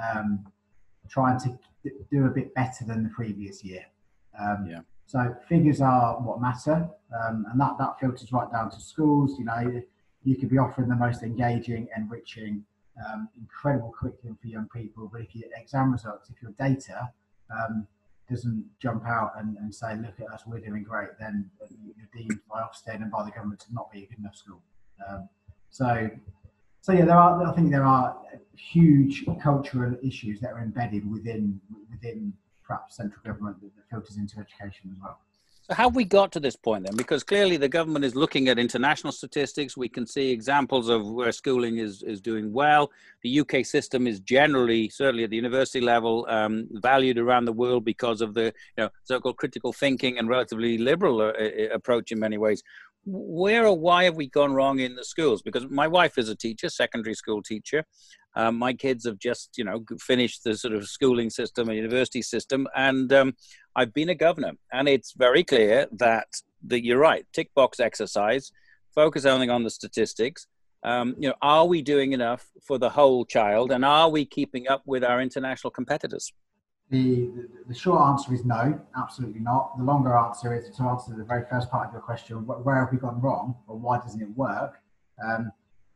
um, 0.02 0.46
trying 1.10 1.40
to 1.40 1.58
do 2.12 2.26
a 2.26 2.30
bit 2.30 2.54
better 2.54 2.86
than 2.86 3.04
the 3.04 3.10
previous 3.10 3.64
year. 3.64 3.86
Um, 4.40 4.68
yeah. 4.70 4.80
So 5.10 5.36
figures 5.48 5.82
are 5.82 6.22
what 6.22 6.40
matter, 6.40 6.88
um, 7.20 7.48
and 7.52 7.60
that, 7.60 7.80
that 7.80 8.00
filters 8.00 8.32
right 8.32 8.52
down 8.52 8.70
to 8.70 8.80
schools. 8.80 9.40
You 9.40 9.46
know, 9.46 9.82
you 10.24 10.36
could 10.36 10.52
be 10.52 10.60
offering 10.60 10.88
the 10.88 10.96
most 10.96 11.24
engaging, 11.24 11.88
enriching, 11.98 12.64
um, 13.04 13.28
incredible 13.42 13.92
curriculum 14.00 14.38
for 14.40 14.48
young 14.48 14.70
people, 14.72 15.10
but 15.12 15.22
if 15.22 15.36
your 15.36 15.50
exam 15.58 15.92
results, 15.92 16.30
if 16.30 16.40
your 16.44 16.52
data 16.60 17.10
um, 17.50 17.88
doesn't 18.30 18.64
jump 18.80 19.04
out 19.08 19.32
and, 19.40 19.58
and 19.58 19.74
say, 19.74 19.96
look 19.96 20.14
at 20.20 20.32
us, 20.32 20.44
we're 20.46 20.60
doing 20.60 20.84
great, 20.84 21.10
then 21.20 21.50
you're 21.98 22.14
deemed 22.14 22.40
by 22.48 22.62
Ofsted 22.62 23.02
and 23.02 23.10
by 23.10 23.26
the 23.26 23.32
government 23.32 23.62
to 23.62 23.74
not 23.74 23.92
be 23.92 24.04
a 24.04 24.06
good 24.06 24.20
enough 24.20 24.36
school. 24.36 24.62
Um, 25.10 25.28
so, 25.72 26.08
so 26.82 26.92
yeah, 26.92 27.06
there 27.06 27.18
are. 27.18 27.44
I 27.48 27.56
think 27.56 27.72
there 27.72 27.84
are 27.84 28.16
huge 28.56 29.26
cultural 29.42 29.96
issues 30.04 30.40
that 30.42 30.52
are 30.52 30.62
embedded 30.62 31.10
within 31.10 31.60
within 31.90 32.32
perhaps 32.70 32.96
central 32.96 33.22
government 33.26 33.58
that, 33.62 33.72
filters 33.90 34.18
into 34.18 34.40
education 34.40 34.92
as 34.92 35.02
well. 35.02 35.18
So 35.64 35.76
how 35.76 35.84
have 35.84 35.96
we 35.96 36.06
got 36.06 36.32
to 36.32 36.40
this 36.40 36.56
point 36.56 36.86
then? 36.86 36.96
Because 36.96 37.24
clearly 37.24 37.58
the 37.58 37.70
government 37.70 38.04
is 38.04 38.16
looking 38.16 38.48
at 38.48 38.58
international 38.58 39.12
statistics. 39.12 39.78
We 39.78 39.90
can 39.90 40.08
see 40.08 40.32
examples 40.32 40.90
of 40.90 41.08
where 41.08 41.32
schooling 41.32 41.78
is, 41.78 42.02
is 42.02 42.22
doing 42.22 42.52
well. 42.52 42.90
The 43.22 43.42
UK 43.42 43.66
system 43.66 44.08
is 44.08 44.20
generally, 44.20 44.90
certainly 44.90 45.26
at 45.26 45.30
the 45.30 45.36
university 45.36 45.82
level, 45.82 46.26
um, 46.30 46.68
valued 46.72 47.20
around 47.20 47.46
the 47.46 47.54
world 47.54 47.86
because 47.86 48.22
of 48.22 48.34
the 48.34 48.46
you 48.78 48.84
know, 48.84 48.90
so-called 49.04 49.38
critical 49.38 49.74
thinking 49.74 50.18
and 50.18 50.28
relatively 50.28 50.78
liberal 50.78 51.22
uh, 51.22 51.34
uh 51.34 51.70
approach 51.72 52.12
in 52.12 52.20
many 52.20 52.38
ways. 52.38 52.64
Where 53.06 53.66
or 53.68 53.78
why 53.78 54.06
have 54.06 54.16
we 54.16 54.28
gone 54.28 54.54
wrong 54.54 54.80
in 54.80 54.96
the 54.96 55.06
schools? 55.06 55.42
Because 55.42 55.68
my 55.70 55.88
wife 55.88 56.18
is 56.18 56.30
a 56.30 56.36
teacher, 56.36 56.70
secondary 56.70 57.16
school 57.16 57.42
teacher. 57.44 57.86
Um, 58.36 58.58
my 58.58 58.74
kids 58.74 59.06
have 59.06 59.18
just, 59.18 59.58
you 59.58 59.64
know, 59.64 59.84
finished 60.00 60.44
the 60.44 60.56
sort 60.56 60.74
of 60.74 60.88
schooling 60.88 61.30
system, 61.30 61.70
a 61.70 61.74
university 61.74 62.22
system, 62.22 62.68
and 62.76 63.12
um, 63.12 63.36
I've 63.76 63.94
been 63.94 64.10
a 64.10 64.16
governor, 64.16 64.54
and 64.72 64.88
it's 64.88 65.14
very 65.14 65.44
clear 65.44 65.88
that 65.94 66.28
that 66.68 66.84
you're 66.84 67.00
right. 67.00 67.26
Tick 67.34 67.50
box 67.56 67.80
exercise, 67.80 68.52
focus 68.94 69.26
only 69.26 69.50
on 69.50 69.64
the 69.64 69.70
statistics. 69.70 70.48
Um, 70.84 71.16
you 71.20 71.28
know, 71.30 71.36
are 71.42 71.66
we 71.66 71.82
doing 71.82 72.14
enough 72.14 72.46
for 72.66 72.78
the 72.78 72.90
whole 72.90 73.26
child, 73.26 73.72
and 73.72 73.84
are 73.84 74.10
we 74.10 74.26
keeping 74.26 74.68
up 74.68 74.84
with 74.86 75.04
our 75.04 75.22
international 75.22 75.72
competitors? 75.72 76.32
The, 76.90 77.30
the, 77.68 77.74
short 77.74 78.02
answer 78.02 78.34
is 78.34 78.44
no, 78.46 78.80
absolutely 78.98 79.42
not. 79.42 79.78
The 79.78 79.84
longer 79.84 80.18
answer 80.18 80.56
is 80.56 80.76
to 80.76 80.84
answer 80.84 81.16
the 81.16 81.24
very 81.24 81.44
first 81.50 81.70
part 81.70 81.88
of 81.88 81.94
your 81.94 82.02
question: 82.02 82.38
where 82.38 82.84
have 82.84 82.92
we 82.92 82.98
gone 82.98 83.22
wrong, 83.22 83.56
or 83.68 83.78
why 83.78 84.00
doesn't 84.00 84.22
it 84.22 84.30
work? 84.36 84.82
Um, 85.24 85.52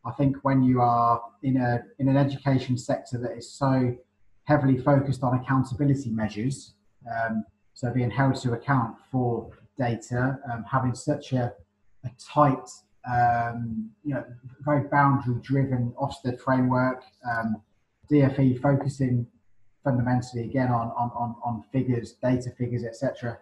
I 0.05 0.11
think 0.11 0.37
when 0.43 0.63
you 0.63 0.81
are 0.81 1.21
in 1.43 1.57
a 1.57 1.83
in 1.99 2.09
an 2.09 2.17
education 2.17 2.77
sector 2.77 3.17
that 3.19 3.37
is 3.37 3.49
so 3.49 3.95
heavily 4.43 4.77
focused 4.77 5.23
on 5.23 5.39
accountability 5.39 6.09
measures, 6.09 6.73
um, 7.09 7.45
so 7.73 7.91
being 7.91 8.11
held 8.11 8.35
to 8.35 8.53
account 8.53 8.97
for 9.11 9.49
data, 9.77 10.37
um, 10.51 10.65
having 10.69 10.93
such 10.93 11.31
a, 11.33 11.53
a 12.03 12.09
tight, 12.19 12.69
um, 13.09 13.89
you 14.03 14.13
know, 14.13 14.23
very 14.61 14.87
boundary-driven 14.89 15.93
Ofsted 15.99 16.39
framework, 16.39 17.03
um, 17.29 17.61
DFE 18.11 18.61
focusing 18.61 19.25
fundamentally 19.83 20.43
again 20.43 20.69
on 20.69 20.91
on 20.97 21.11
on, 21.15 21.35
on 21.43 21.63
figures, 21.71 22.13
data 22.21 22.51
figures, 22.57 22.83
etc. 22.83 23.37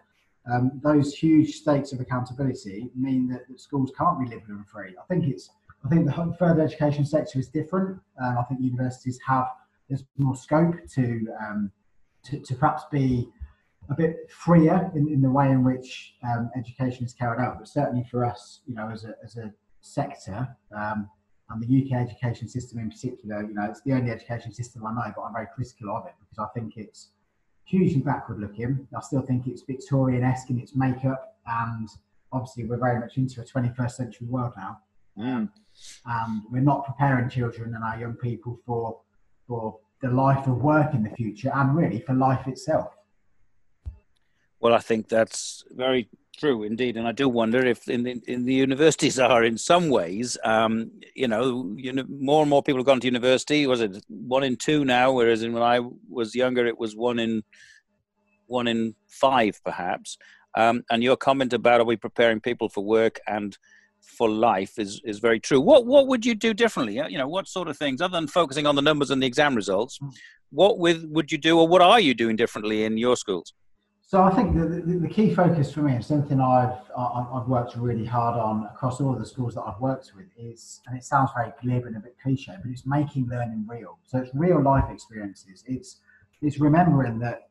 Um, 0.50 0.80
those 0.82 1.14
huge 1.14 1.56
stakes 1.56 1.92
of 1.92 2.00
accountability 2.00 2.90
mean 2.96 3.28
that, 3.28 3.46
that 3.48 3.60
schools 3.60 3.92
can't 3.96 4.18
be 4.18 4.26
living 4.26 4.64
free. 4.66 4.94
I 5.00 5.04
think 5.06 5.26
it's 5.26 5.50
I 5.84 5.88
think 5.88 6.06
the 6.06 6.34
further 6.38 6.62
education 6.62 7.04
sector 7.04 7.38
is 7.38 7.48
different. 7.48 7.98
Um, 8.22 8.38
I 8.38 8.42
think 8.44 8.60
universities 8.60 9.18
have 9.26 9.48
there's 9.88 10.04
more 10.16 10.36
scope 10.36 10.76
to, 10.94 11.26
um, 11.40 11.70
to, 12.24 12.38
to 12.38 12.54
perhaps 12.54 12.84
be 12.90 13.28
a 13.90 13.94
bit 13.94 14.30
freer 14.30 14.90
in, 14.94 15.08
in 15.08 15.20
the 15.20 15.30
way 15.30 15.50
in 15.50 15.64
which 15.64 16.14
um, 16.24 16.50
education 16.56 17.04
is 17.04 17.12
carried 17.12 17.40
out. 17.40 17.58
But 17.58 17.68
certainly 17.68 18.06
for 18.10 18.24
us, 18.24 18.60
you 18.66 18.74
know, 18.74 18.88
as 18.90 19.04
a, 19.04 19.14
as 19.22 19.36
a 19.36 19.52
sector, 19.80 20.56
um, 20.74 21.10
and 21.50 21.62
the 21.62 21.84
UK 21.84 22.00
education 22.00 22.48
system 22.48 22.78
in 22.78 22.90
particular, 22.90 23.42
you 23.42 23.52
know, 23.52 23.64
it's 23.64 23.82
the 23.82 23.92
only 23.92 24.10
education 24.10 24.52
system 24.52 24.86
I 24.86 24.92
know, 24.92 25.12
but 25.14 25.22
I'm 25.22 25.34
very 25.34 25.48
critical 25.54 25.94
of 25.94 26.06
it 26.06 26.14
because 26.20 26.38
I 26.38 26.46
think 26.58 26.78
it's 26.78 27.08
hugely 27.64 28.00
backward 28.00 28.40
looking. 28.40 28.86
I 28.96 29.00
still 29.00 29.20
think 29.20 29.46
it's 29.46 29.62
Victorian 29.62 30.22
esque 30.22 30.48
in 30.48 30.58
its 30.58 30.74
makeup, 30.74 31.36
and 31.46 31.88
obviously 32.32 32.64
we're 32.64 32.78
very 32.78 32.98
much 32.98 33.18
into 33.18 33.42
a 33.42 33.44
21st 33.44 33.90
century 33.90 34.26
world 34.28 34.54
now. 34.56 34.78
Mm. 35.18 35.48
And 36.06 36.42
we're 36.50 36.60
not 36.60 36.84
preparing 36.86 37.28
children 37.28 37.74
and 37.74 37.84
our 37.84 37.98
young 37.98 38.14
people 38.14 38.60
for 38.66 39.00
for 39.46 39.78
the 40.00 40.10
life 40.10 40.46
of 40.46 40.62
work 40.62 40.94
in 40.94 41.02
the 41.02 41.10
future 41.10 41.50
and 41.54 41.76
really 41.76 42.00
for 42.00 42.14
life 42.14 42.46
itself. 42.46 42.88
Well, 44.60 44.74
I 44.74 44.78
think 44.78 45.08
that's 45.08 45.64
very 45.70 46.08
true 46.38 46.62
indeed, 46.62 46.96
and 46.96 47.06
I 47.06 47.12
do 47.12 47.28
wonder 47.28 47.64
if 47.64 47.88
in 47.88 48.04
the, 48.04 48.22
in 48.26 48.44
the 48.44 48.54
universities 48.54 49.18
are 49.32 49.44
in 49.44 49.58
some 49.58 49.90
ways, 49.90 50.38
um, 50.44 50.90
you 51.14 51.28
know, 51.28 51.74
you 51.76 51.92
know, 51.92 52.04
more 52.08 52.42
and 52.42 52.50
more 52.50 52.62
people 52.62 52.78
have 52.78 52.86
gone 52.86 53.00
to 53.00 53.06
university. 53.06 53.66
Was 53.66 53.80
it 53.80 54.04
one 54.08 54.44
in 54.44 54.56
two 54.56 54.84
now? 54.84 55.12
Whereas 55.12 55.42
in, 55.42 55.52
when 55.52 55.62
I 55.62 55.80
was 56.08 56.34
younger, 56.34 56.66
it 56.66 56.78
was 56.78 56.96
one 56.96 57.18
in 57.18 57.42
one 58.46 58.68
in 58.68 58.94
five, 59.08 59.60
perhaps. 59.64 60.18
Um, 60.54 60.84
and 60.90 61.02
your 61.02 61.16
comment 61.16 61.52
about 61.52 61.80
are 61.80 61.84
we 61.84 61.96
preparing 61.96 62.40
people 62.40 62.68
for 62.68 62.84
work 62.84 63.18
and 63.26 63.56
for 64.02 64.28
life 64.28 64.78
is 64.78 65.00
is 65.04 65.18
very 65.18 65.40
true. 65.40 65.60
What 65.60 65.86
what 65.86 66.06
would 66.08 66.26
you 66.26 66.34
do 66.34 66.52
differently? 66.52 66.94
You 66.94 67.18
know, 67.18 67.28
what 67.28 67.48
sort 67.48 67.68
of 67.68 67.76
things 67.76 68.00
other 68.00 68.16
than 68.16 68.26
focusing 68.26 68.66
on 68.66 68.74
the 68.76 68.82
numbers 68.82 69.10
and 69.10 69.22
the 69.22 69.26
exam 69.26 69.54
results? 69.54 69.98
Hmm. 69.98 70.08
What 70.50 70.78
with 70.78 71.04
would 71.08 71.32
you 71.32 71.38
do, 71.38 71.58
or 71.58 71.66
what 71.66 71.80
are 71.82 72.00
you 72.00 72.14
doing 72.14 72.36
differently 72.36 72.84
in 72.84 72.98
your 72.98 73.16
schools? 73.16 73.54
So 74.12 74.22
I 74.22 74.30
think 74.34 74.54
the, 74.54 74.66
the, 74.66 74.98
the 74.98 75.08
key 75.08 75.34
focus 75.34 75.72
for 75.72 75.80
me, 75.80 75.94
and 75.94 76.04
something 76.04 76.38
I've 76.38 76.76
I've 76.96 77.48
worked 77.48 77.76
really 77.76 78.04
hard 78.04 78.38
on 78.38 78.66
across 78.66 79.00
all 79.00 79.14
of 79.14 79.18
the 79.18 79.24
schools 79.24 79.54
that 79.54 79.62
I've 79.62 79.80
worked 79.80 80.12
with, 80.14 80.26
is, 80.36 80.82
and 80.86 80.96
it 80.98 81.04
sounds 81.04 81.30
very 81.34 81.52
glib 81.62 81.86
and 81.86 81.96
a 81.96 82.00
bit 82.00 82.16
cliche, 82.22 82.52
but 82.62 82.70
it's 82.70 82.84
making 82.84 83.28
learning 83.28 83.64
real. 83.66 83.98
So 84.04 84.18
it's 84.18 84.30
real 84.34 84.62
life 84.62 84.90
experiences. 84.90 85.64
It's 85.66 86.00
it's 86.42 86.58
remembering 86.58 87.20
that 87.20 87.48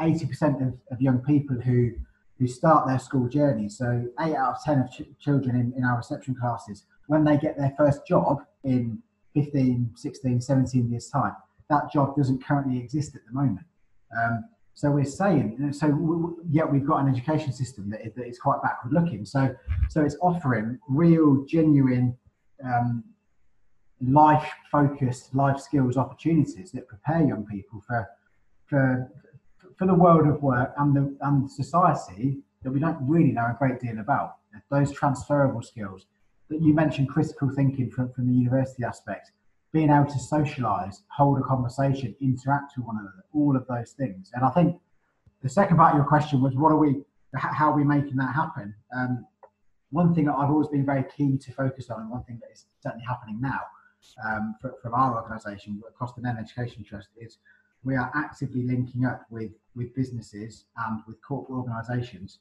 80% 0.00 0.66
of, 0.66 0.74
of 0.90 1.00
young 1.00 1.18
people 1.18 1.56
who 1.60 1.92
who 2.38 2.46
start 2.46 2.86
their 2.86 2.98
school 2.98 3.28
journey. 3.28 3.68
So 3.68 4.06
eight 4.20 4.34
out 4.34 4.56
of 4.56 4.64
10 4.64 4.80
of 4.80 4.90
ch- 4.90 5.18
children 5.20 5.56
in, 5.56 5.72
in 5.76 5.84
our 5.84 5.96
reception 5.96 6.34
classes, 6.34 6.84
when 7.06 7.24
they 7.24 7.36
get 7.36 7.56
their 7.56 7.74
first 7.76 8.06
job 8.06 8.38
in 8.64 8.98
15, 9.34 9.90
16, 9.94 10.40
17 10.40 10.90
years 10.90 11.08
time, 11.08 11.34
that 11.70 11.90
job 11.92 12.16
doesn't 12.16 12.44
currently 12.44 12.78
exist 12.78 13.14
at 13.14 13.22
the 13.26 13.32
moment. 13.32 13.66
Um, 14.16 14.44
so 14.74 14.90
we're 14.90 15.04
saying, 15.04 15.72
so 15.72 15.88
we, 15.88 16.32
yet 16.50 16.70
we've 16.70 16.86
got 16.86 16.98
an 16.98 17.08
education 17.08 17.52
system 17.52 17.88
that 17.90 18.04
is, 18.04 18.12
that 18.14 18.26
is 18.26 18.38
quite 18.38 18.60
backward 18.62 18.92
looking. 18.92 19.24
So, 19.24 19.54
so 19.88 20.02
it's 20.02 20.16
offering 20.20 20.78
real, 20.88 21.44
genuine, 21.48 22.16
um, 22.64 23.04
life 24.00 24.50
focused, 24.72 25.34
life 25.34 25.60
skills 25.60 25.96
opportunities 25.96 26.72
that 26.72 26.88
prepare 26.88 27.22
young 27.24 27.46
people 27.46 27.82
for, 27.86 28.08
for, 28.66 29.10
for 29.78 29.86
the 29.86 29.94
world 29.94 30.26
of 30.26 30.42
work 30.42 30.72
and 30.78 30.94
the 30.94 31.16
and 31.22 31.50
society 31.50 32.38
that 32.62 32.70
we 32.70 32.80
don't 32.80 32.98
really 33.00 33.32
know 33.32 33.46
a 33.46 33.56
great 33.58 33.80
deal 33.80 33.98
about. 33.98 34.36
Those 34.70 34.92
transferable 34.92 35.62
skills 35.62 36.06
that 36.48 36.62
you 36.62 36.74
mentioned, 36.74 37.08
critical 37.08 37.50
thinking 37.50 37.90
from, 37.90 38.12
from 38.12 38.28
the 38.28 38.34
university 38.34 38.84
aspect, 38.84 39.32
being 39.72 39.90
able 39.90 40.06
to 40.06 40.18
socialise, 40.18 41.02
hold 41.08 41.38
a 41.38 41.42
conversation, 41.42 42.14
interact 42.20 42.76
with 42.76 42.86
one 42.86 42.96
another, 42.96 43.24
all 43.32 43.56
of 43.56 43.66
those 43.66 43.92
things. 43.92 44.30
And 44.34 44.44
I 44.44 44.50
think 44.50 44.80
the 45.42 45.48
second 45.48 45.76
part 45.76 45.92
of 45.92 45.96
your 45.98 46.06
question 46.06 46.40
was, 46.40 46.54
what 46.54 46.70
are 46.70 46.76
we, 46.76 47.02
how 47.34 47.72
are 47.72 47.76
we 47.76 47.84
making 47.84 48.16
that 48.16 48.32
happen? 48.34 48.74
Um, 48.96 49.26
one 49.90 50.14
thing 50.14 50.26
that 50.26 50.34
I've 50.34 50.50
always 50.50 50.68
been 50.68 50.86
very 50.86 51.04
keen 51.16 51.38
to 51.38 51.52
focus 51.52 51.90
on, 51.90 52.00
and 52.02 52.10
one 52.10 52.22
thing 52.24 52.38
that 52.42 52.52
is 52.52 52.66
certainly 52.80 53.04
happening 53.06 53.40
now 53.40 53.60
um, 54.26 54.54
from 54.60 54.94
our 54.94 55.20
organisation 55.20 55.82
across 55.88 56.14
the 56.14 56.22
Nene 56.22 56.36
Education 56.38 56.84
Trust, 56.84 57.08
is 57.16 57.38
we 57.84 57.96
are 57.96 58.10
actively 58.14 58.62
linking 58.62 59.04
up 59.04 59.26
with, 59.30 59.52
with 59.76 59.94
businesses 59.94 60.64
and 60.86 61.02
with 61.06 61.20
corporate 61.22 61.56
organisations 61.58 62.38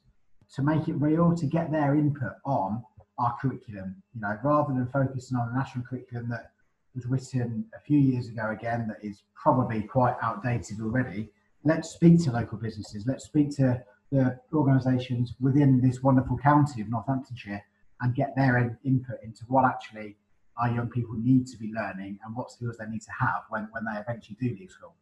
to 0.55 0.61
make 0.61 0.87
it 0.87 0.93
real, 0.93 1.35
to 1.35 1.45
get 1.45 1.71
their 1.71 1.95
input 1.95 2.33
on 2.45 2.83
our 3.17 3.35
curriculum. 3.39 3.95
You 4.15 4.21
know, 4.21 4.37
rather 4.43 4.73
than 4.73 4.87
focusing 4.87 5.37
on 5.37 5.49
a 5.49 5.57
national 5.57 5.85
curriculum 5.85 6.29
that 6.29 6.51
was 6.95 7.05
written 7.05 7.65
a 7.75 7.79
few 7.79 7.99
years 7.99 8.27
ago 8.27 8.51
again, 8.51 8.87
that 8.87 9.05
is 9.05 9.23
probably 9.35 9.81
quite 9.81 10.15
outdated 10.21 10.79
already. 10.81 11.29
Let's 11.63 11.89
speak 11.89 12.23
to 12.23 12.31
local 12.31 12.57
businesses. 12.57 13.05
Let's 13.07 13.25
speak 13.25 13.55
to 13.57 13.83
the 14.11 14.39
organisations 14.53 15.33
within 15.39 15.81
this 15.81 16.03
wonderful 16.03 16.37
county 16.37 16.81
of 16.81 16.89
Northamptonshire 16.89 17.63
and 18.01 18.13
get 18.13 18.35
their 18.35 18.57
in, 18.57 18.77
input 18.85 19.17
into 19.23 19.43
what 19.47 19.65
actually 19.65 20.17
our 20.57 20.69
young 20.69 20.89
people 20.89 21.15
need 21.15 21.47
to 21.47 21.57
be 21.57 21.71
learning 21.73 22.19
and 22.23 22.35
what 22.35 22.51
skills 22.51 22.77
they 22.77 22.85
need 22.85 23.01
to 23.01 23.11
have 23.19 23.41
when, 23.49 23.67
when 23.71 23.85
they 23.85 23.99
eventually 23.99 24.37
do 24.39 24.55
leave 24.59 24.69
school. 24.69 24.93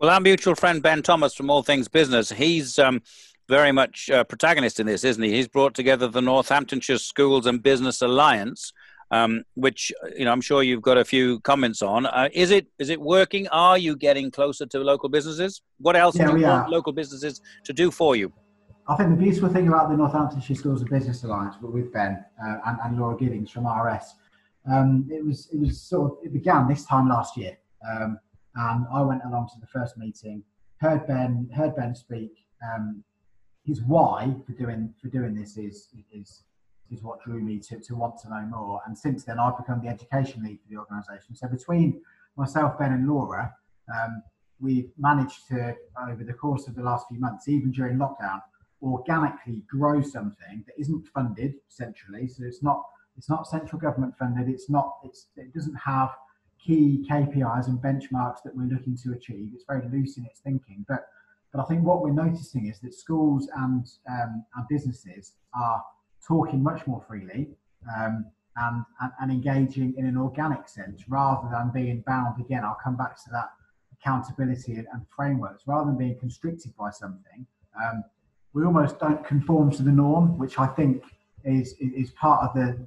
Well, 0.00 0.10
our 0.10 0.20
mutual 0.20 0.54
friend 0.54 0.80
Ben 0.80 1.02
Thomas 1.02 1.34
from 1.34 1.50
All 1.50 1.64
Things 1.64 1.88
Business, 1.88 2.30
he's 2.30 2.78
um, 2.78 3.02
very 3.48 3.72
much 3.72 4.08
a 4.08 4.24
protagonist 4.24 4.78
in 4.78 4.86
this, 4.86 5.02
isn't 5.02 5.22
he? 5.22 5.32
He's 5.32 5.48
brought 5.48 5.74
together 5.74 6.06
the 6.06 6.22
Northamptonshire 6.22 6.98
Schools 6.98 7.46
and 7.46 7.60
Business 7.60 8.00
Alliance, 8.00 8.72
um, 9.10 9.42
which 9.54 9.92
you 10.16 10.24
know 10.24 10.30
I'm 10.30 10.40
sure 10.40 10.62
you've 10.62 10.82
got 10.82 10.98
a 10.98 11.04
few 11.04 11.40
comments 11.40 11.82
on. 11.82 12.06
Uh, 12.06 12.28
is 12.32 12.52
it 12.52 12.68
is 12.78 12.90
it 12.90 13.00
working? 13.00 13.48
Are 13.48 13.76
you 13.76 13.96
getting 13.96 14.30
closer 14.30 14.66
to 14.66 14.78
local 14.78 15.08
businesses? 15.08 15.62
What 15.78 15.96
else 15.96 16.16
yeah, 16.16 16.30
do 16.30 16.38
you 16.38 16.46
want 16.46 16.70
local 16.70 16.92
businesses 16.92 17.40
to 17.64 17.72
do 17.72 17.90
for 17.90 18.14
you? 18.14 18.32
I 18.86 18.94
think 18.94 19.10
the 19.10 19.16
beautiful 19.16 19.48
thing 19.48 19.66
about 19.66 19.90
the 19.90 19.96
Northamptonshire 19.96 20.54
Schools 20.54 20.80
and 20.80 20.90
Business 20.90 21.24
Alliance 21.24 21.56
with 21.60 21.92
Ben 21.92 22.24
uh, 22.40 22.58
and, 22.66 22.78
and, 22.84 22.98
Laura 22.98 23.16
Giddings 23.16 23.50
from 23.50 23.66
RS, 23.66 24.14
um, 24.70 25.08
it 25.10 25.24
was 25.24 25.48
it 25.52 25.58
was 25.58 25.80
sort 25.80 26.12
of 26.12 26.18
it 26.24 26.32
began 26.32 26.68
this 26.68 26.84
time 26.84 27.08
last 27.08 27.36
year. 27.36 27.58
Um, 27.90 28.20
and 28.58 28.86
I 28.92 29.02
went 29.02 29.22
along 29.24 29.48
to 29.54 29.60
the 29.60 29.66
first 29.66 29.96
meeting, 29.96 30.42
heard 30.78 31.06
Ben, 31.06 31.48
heard 31.54 31.76
Ben 31.76 31.94
speak. 31.94 32.32
Um, 32.62 33.04
his 33.64 33.82
why 33.82 34.34
for 34.46 34.52
doing 34.52 34.94
for 35.00 35.08
doing 35.08 35.34
this 35.34 35.56
is 35.56 35.88
is 36.12 36.42
is 36.90 37.02
what 37.02 37.22
drew 37.22 37.40
me 37.40 37.58
to, 37.58 37.78
to 37.78 37.94
want 37.94 38.18
to 38.22 38.30
know 38.30 38.40
more. 38.50 38.80
And 38.86 38.96
since 38.96 39.24
then, 39.24 39.38
I've 39.38 39.58
become 39.58 39.80
the 39.82 39.88
education 39.88 40.42
lead 40.42 40.58
for 40.60 40.68
the 40.70 40.78
organisation. 40.78 41.34
So 41.34 41.46
between 41.48 42.00
myself, 42.36 42.78
Ben, 42.78 42.92
and 42.92 43.06
Laura, 43.06 43.52
um, 43.94 44.22
we've 44.58 44.90
managed 44.98 45.46
to, 45.48 45.74
over 46.08 46.24
the 46.24 46.32
course 46.32 46.66
of 46.66 46.74
the 46.74 46.82
last 46.82 47.06
few 47.08 47.20
months, 47.20 47.46
even 47.46 47.72
during 47.72 47.98
lockdown, 47.98 48.40
organically 48.82 49.64
grow 49.68 50.00
something 50.00 50.64
that 50.66 50.74
isn't 50.78 51.06
funded 51.08 51.54
centrally. 51.68 52.28
So 52.28 52.44
it's 52.44 52.62
not 52.62 52.82
it's 53.16 53.28
not 53.28 53.46
central 53.48 53.80
government 53.80 54.14
funded. 54.16 54.48
It's 54.48 54.70
not 54.70 54.98
it's 55.04 55.26
it 55.36 55.52
doesn't 55.52 55.74
have 55.74 56.10
key 56.64 57.06
KPIs 57.08 57.68
and 57.68 57.78
benchmarks 57.78 58.42
that 58.44 58.54
we're 58.54 58.64
looking 58.64 58.96
to 59.04 59.12
achieve. 59.12 59.50
It's 59.54 59.64
very 59.66 59.88
loose 59.88 60.18
in 60.18 60.24
its 60.24 60.40
thinking, 60.40 60.84
but 60.88 61.06
but 61.52 61.62
I 61.62 61.64
think 61.64 61.82
what 61.82 62.02
we're 62.02 62.12
noticing 62.12 62.66
is 62.66 62.78
that 62.80 62.94
schools 62.94 63.48
and 63.56 63.86
um, 64.10 64.44
and 64.56 64.68
businesses 64.68 65.32
are 65.54 65.82
talking 66.26 66.62
much 66.62 66.86
more 66.86 67.02
freely 67.08 67.48
um, 67.96 68.26
and, 68.56 68.84
and, 69.00 69.12
and 69.20 69.30
engaging 69.30 69.94
in 69.96 70.04
an 70.04 70.16
organic 70.16 70.68
sense 70.68 71.04
rather 71.08 71.48
than 71.50 71.70
being 71.70 72.02
bound. 72.06 72.40
Again, 72.40 72.64
I'll 72.64 72.78
come 72.82 72.96
back 72.96 73.16
to 73.24 73.30
that 73.32 73.50
accountability 73.92 74.74
and, 74.74 74.86
and 74.92 75.06
frameworks 75.14 75.62
rather 75.66 75.86
than 75.86 75.96
being 75.96 76.18
constricted 76.18 76.76
by 76.76 76.90
something. 76.90 77.46
Um, 77.82 78.04
we 78.52 78.64
almost 78.64 78.98
don't 78.98 79.24
conform 79.24 79.70
to 79.72 79.82
the 79.82 79.92
norm, 79.92 80.38
which 80.38 80.58
I 80.58 80.66
think 80.66 81.04
is 81.44 81.74
is 81.80 82.10
part 82.10 82.42
of 82.42 82.54
the 82.54 82.78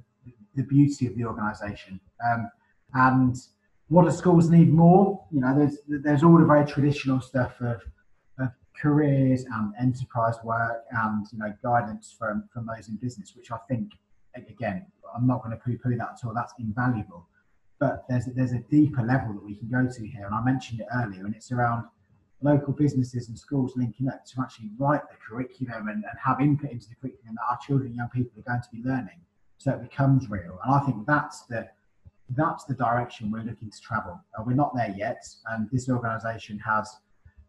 the 0.54 0.62
beauty 0.62 1.06
of 1.06 1.16
the 1.16 1.24
organisation. 1.24 1.98
Um, 2.24 2.50
and 2.94 3.36
what 3.92 4.04
do 4.06 4.10
schools 4.10 4.48
need 4.48 4.70
more? 4.72 5.22
You 5.30 5.40
know, 5.42 5.52
there's 5.58 5.76
there's 6.06 6.22
all 6.22 6.38
the 6.38 6.46
very 6.46 6.66
traditional 6.74 7.20
stuff 7.20 7.52
of, 7.60 7.78
of 8.38 8.48
careers 8.80 9.44
and 9.44 9.74
enterprise 9.78 10.36
work 10.42 10.78
and 10.90 11.26
you 11.32 11.38
know 11.38 11.52
guidance 11.62 12.14
from 12.18 12.48
from 12.52 12.66
those 12.66 12.88
in 12.88 12.96
business, 12.96 13.34
which 13.36 13.50
I 13.52 13.58
think 13.68 13.92
again 14.34 14.86
I'm 15.14 15.26
not 15.26 15.42
going 15.42 15.54
to 15.56 15.62
poo-poo 15.62 15.96
that 15.98 16.10
at 16.14 16.26
all. 16.26 16.32
That's 16.34 16.54
invaluable. 16.58 17.28
but 17.82 18.04
there's 18.08 18.26
there's 18.36 18.52
a 18.52 18.62
deeper 18.70 19.02
level 19.02 19.34
that 19.34 19.44
we 19.44 19.56
can 19.56 19.68
go 19.68 19.82
to 19.96 20.06
here, 20.06 20.24
and 20.24 20.34
I 20.34 20.42
mentioned 20.42 20.80
it 20.80 20.86
earlier, 21.00 21.26
and 21.26 21.34
it's 21.34 21.52
around 21.52 21.84
local 22.40 22.72
businesses 22.72 23.28
and 23.28 23.38
schools 23.38 23.74
linking 23.76 24.08
up 24.08 24.24
to 24.24 24.40
actually 24.40 24.70
write 24.78 25.02
the 25.10 25.16
curriculum 25.26 25.88
and, 25.88 26.02
and 26.10 26.16
have 26.24 26.40
input 26.40 26.70
into 26.70 26.88
the 26.88 26.94
curriculum 27.00 27.34
that 27.36 27.46
our 27.50 27.58
children 27.66 27.88
and 27.88 27.96
young 27.96 28.08
people 28.08 28.32
are 28.40 28.48
going 28.50 28.62
to 28.62 28.68
be 28.72 28.82
learning, 28.88 29.20
so 29.58 29.72
it 29.72 29.82
becomes 29.82 30.30
real. 30.30 30.58
And 30.64 30.74
I 30.74 30.80
think 30.86 31.06
that's 31.06 31.42
the 31.42 31.68
that's 32.36 32.64
the 32.64 32.74
direction 32.74 33.30
we're 33.30 33.42
looking 33.42 33.70
to 33.70 33.80
travel. 33.80 34.20
Uh, 34.38 34.42
we're 34.46 34.54
not 34.54 34.74
there 34.74 34.94
yet, 34.96 35.24
and 35.50 35.68
this 35.70 35.88
organisation 35.88 36.58
has 36.60 36.96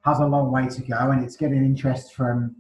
has 0.02 0.20
a 0.20 0.26
long 0.26 0.52
way 0.52 0.68
to 0.68 0.82
go, 0.82 1.12
and 1.12 1.24
it's 1.24 1.38
getting 1.38 1.64
interest 1.64 2.14
from 2.14 2.56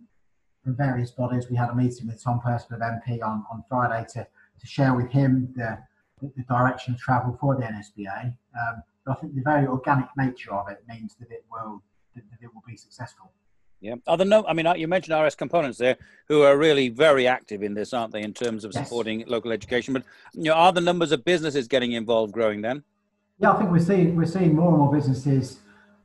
from 0.63 0.75
various 0.75 1.11
bodies. 1.11 1.49
We 1.49 1.57
had 1.57 1.69
a 1.69 1.75
meeting 1.75 2.07
with 2.07 2.23
Tom 2.23 2.39
Pursglove 2.39 2.75
of 2.75 2.81
MP 2.81 3.21
on, 3.21 3.43
on 3.51 3.63
Friday 3.67 4.05
to, 4.13 4.25
to 4.59 4.67
share 4.67 4.93
with 4.93 5.11
him 5.11 5.53
the, 5.55 5.77
the, 6.21 6.31
the 6.37 6.43
direction 6.43 6.93
of 6.93 6.99
travel 6.99 7.37
for 7.39 7.55
the 7.55 7.63
NSBA. 7.63 8.25
Um, 8.25 8.83
but 9.05 9.17
I 9.17 9.21
think 9.21 9.35
the 9.35 9.41
very 9.41 9.67
organic 9.67 10.07
nature 10.17 10.53
of 10.53 10.69
it 10.69 10.81
means 10.87 11.15
that 11.19 11.29
it 11.31 11.43
will 11.51 11.83
that, 12.15 12.23
that 12.31 12.45
it 12.45 12.53
will 12.53 12.63
be 12.65 12.77
successful. 12.77 13.31
Yeah. 13.83 13.95
Are 14.07 14.15
there 14.15 14.25
no? 14.25 14.45
I 14.47 14.53
mean, 14.53 14.65
you 14.77 14.87
mentioned 14.87 15.21
RS 15.21 15.35
Components 15.35 15.77
there, 15.77 15.97
who 16.29 16.43
are 16.43 16.57
really 16.57 16.87
very 16.87 17.27
active 17.27 17.61
in 17.63 17.73
this, 17.73 17.93
aren't 17.93 18.13
they, 18.13 18.21
in 18.21 18.33
terms 18.33 18.63
of 18.63 18.71
yes. 18.73 18.81
supporting 18.81 19.25
local 19.27 19.51
education? 19.51 19.93
But 19.93 20.03
you 20.31 20.45
know, 20.45 20.53
are 20.53 20.71
the 20.71 20.79
numbers 20.79 21.11
of 21.11 21.25
businesses 21.25 21.67
getting 21.67 21.91
involved 21.91 22.31
growing 22.31 22.61
then? 22.61 22.81
Yeah, 23.39 23.51
I 23.51 23.57
think 23.57 23.71
we're 23.71 23.79
seeing 23.79 24.15
we're 24.15 24.25
seeing 24.25 24.55
more 24.55 24.69
and 24.69 24.77
more 24.77 24.93
businesses 24.93 25.59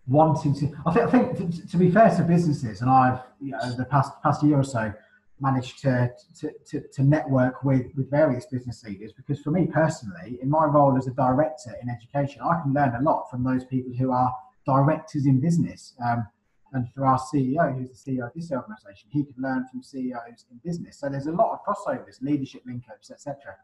wanting 0.08 0.54
to. 0.56 0.76
I 0.86 0.92
think 0.92 1.06
I 1.06 1.10
think 1.10 1.54
to, 1.54 1.68
to 1.68 1.76
be 1.76 1.88
fair 1.88 2.10
to 2.16 2.22
businesses, 2.24 2.80
and 2.80 2.90
I've 2.90 3.20
you 3.40 3.52
know, 3.52 3.76
the 3.76 3.84
past 3.84 4.10
past 4.24 4.42
year 4.42 4.58
or 4.58 4.64
so 4.64 4.92
managed 5.40 5.78
to, 5.80 6.10
to, 6.40 6.50
to, 6.66 6.80
to, 6.92 7.02
network 7.04 7.62
with, 7.62 7.86
with 7.94 8.10
various 8.10 8.46
business 8.46 8.82
leaders 8.82 9.12
because 9.12 9.40
for 9.40 9.52
me 9.52 9.68
personally, 9.68 10.36
in 10.42 10.50
my 10.50 10.64
role 10.64 10.98
as 10.98 11.06
a 11.06 11.12
director 11.12 11.76
in 11.80 11.88
education, 11.88 12.42
I 12.42 12.60
can 12.60 12.72
learn 12.72 12.96
a 12.96 13.02
lot 13.02 13.30
from 13.30 13.44
those 13.44 13.64
people 13.64 13.92
who 13.96 14.10
are 14.10 14.34
directors 14.66 15.26
in 15.26 15.38
business. 15.38 15.94
Um, 16.04 16.26
and 16.72 16.88
for 16.92 17.06
our 17.06 17.18
CEO, 17.18 17.76
who's 17.76 18.02
the 18.02 18.12
CEO 18.12 18.26
of 18.26 18.32
this 18.34 18.52
organisation, 18.52 19.08
he 19.10 19.24
could 19.24 19.38
learn 19.38 19.66
from 19.70 19.82
CEOs 19.82 20.46
in 20.50 20.60
business. 20.64 20.98
So 20.98 21.08
there's 21.08 21.26
a 21.26 21.32
lot 21.32 21.52
of 21.52 21.64
crossovers, 21.64 22.20
leadership 22.20 22.62
link-ups, 22.66 23.10
etc. 23.10 23.54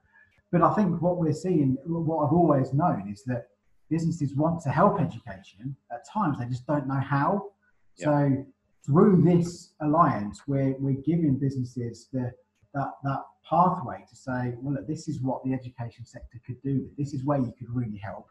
But 0.51 0.63
I 0.63 0.73
think 0.75 1.01
what 1.03 1.19
we're 1.19 1.33
seeing, 1.33 1.77
what 1.85 2.27
I've 2.27 2.33
always 2.33 2.73
known, 2.73 3.09
is 3.13 3.25
that 3.25 3.49
businesses 3.91 4.35
want 4.35 4.63
to 4.63 4.71
help 4.71 5.01
education. 5.01 5.77
At 5.93 6.09
times, 6.11 6.39
they 6.39 6.47
just 6.47 6.67
don't 6.67 6.87
know 6.87 7.01
how. 7.01 7.51
So 7.97 8.45
through 8.85 9.23
this 9.23 9.71
alliance, 9.81 10.43
we're 10.47 10.75
we're 10.79 11.03
giving 11.03 11.37
businesses 11.39 12.09
the 12.13 12.33
that 12.75 12.91
that 13.05 13.23
pathway 13.49 14.05
to 14.09 14.17
say, 14.17 14.55
well, 14.61 14.75
look, 14.75 14.87
this 14.87 15.07
is 15.09 15.21
what 15.21 15.45
the 15.45 15.53
education 15.53 16.05
sector 16.05 16.41
could 16.47 16.61
do. 16.63 16.89
This 16.99 17.15
is 17.15 17.25
where 17.25 17.39
you 17.39 17.53
could 17.59 17.69
really 17.71 17.99
help. 17.99 18.27